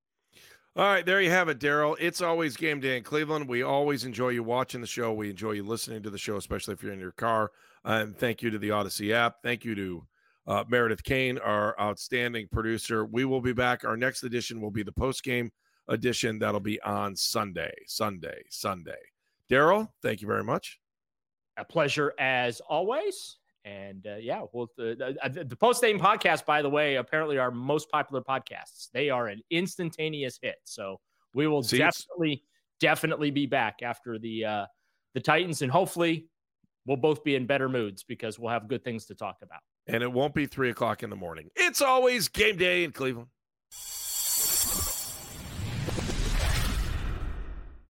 All 0.76 0.86
right, 0.86 1.04
there 1.04 1.20
you 1.22 1.32
have 1.32 1.50
it, 1.50 1.60
Daryl. 1.60 1.96
It's 2.00 2.22
always 2.22 2.56
game 2.56 2.80
day 2.80 2.98
in 2.98 3.04
Cleveland. 3.04 3.50
We 3.50 3.64
always 3.64 4.06
enjoy 4.06 4.30
you 4.30 4.44
watching 4.44 4.80
the 4.80 4.86
show. 4.86 5.12
We 5.12 5.32
enjoy 5.32 5.54
you 5.54 5.64
listening 5.64 6.04
to 6.04 6.12
the 6.12 6.20
show, 6.20 6.38
especially 6.38 6.76
if 6.76 6.84
you're 6.84 6.94
in 6.94 7.00
your 7.00 7.14
car. 7.14 7.50
And 7.84 8.16
thank 8.16 8.44
you 8.44 8.52
to 8.52 8.60
the 8.60 8.70
Audacy 8.70 9.12
app. 9.12 9.38
Thank 9.42 9.66
you 9.66 9.74
to 9.74 10.08
uh, 10.46 10.64
Meredith 10.68 11.04
Kane, 11.04 11.40
our 11.40 11.76
outstanding 11.80 12.48
producer. 12.52 13.06
We 13.06 13.26
will 13.26 13.42
be 13.42 13.54
back. 13.54 13.86
Our 13.86 13.98
next 13.98 14.22
edition 14.22 14.62
will 14.62 14.70
be 14.70 14.84
the 14.84 14.92
post 14.92 15.24
game 15.24 15.52
edition. 15.88 16.38
That'll 16.38 16.60
be 16.60 16.80
on 16.84 17.16
Sunday, 17.16 17.74
Sunday, 17.88 18.44
Sunday. 18.50 19.00
Daryl, 19.50 19.90
thank 20.04 20.22
you 20.22 20.28
very 20.28 20.44
much. 20.44 20.80
A 21.58 21.66
pleasure 21.66 22.14
as 22.20 22.60
always. 22.62 23.38
And 23.66 24.08
uh, 24.08 24.16
yeah, 24.16 24.44
well, 24.54 24.70
the, 24.78 25.18
the, 25.30 25.44
the 25.44 25.56
post 25.56 25.82
game 25.82 26.00
podcast, 26.00 26.46
by 26.46 26.62
the 26.62 26.70
way, 26.70 26.96
apparently 26.96 27.38
our 27.38 27.52
most 27.52 27.90
popular 27.90 28.22
podcasts. 28.22 28.90
They 28.94 29.10
are 29.10 29.28
an 29.28 29.42
instantaneous 29.50 30.40
hit. 30.42 30.56
So 30.64 31.00
we 31.34 31.48
will 31.48 31.64
See, 31.64 31.80
definitely, 31.80 32.44
definitely 32.80 33.32
be 33.32 33.46
back 33.46 33.80
after 33.84 34.18
the 34.20 34.46
uh, 34.46 34.66
the 35.14 35.20
Titans, 35.20 35.62
and 35.64 35.72
hopefully 35.72 36.28
we'll 36.86 36.98
both 36.98 37.24
be 37.24 37.36
in 37.36 37.46
better 37.46 37.68
moods 37.68 38.04
because 38.04 38.40
we'll 38.40 38.52
have 38.52 38.68
good 38.68 38.84
things 38.84 39.06
to 39.08 39.16
talk 39.16 39.38
about. 39.42 39.60
And 39.88 40.04
it 40.04 40.12
won't 40.12 40.34
be 40.34 40.46
three 40.46 40.70
o'clock 40.70 41.04
in 41.04 41.10
the 41.10 41.16
morning. 41.16 41.50
It's 41.56 41.82
always 41.82 42.28
game 42.28 42.58
day 42.58 42.84
in 42.84 42.92
Cleveland. 42.92 43.28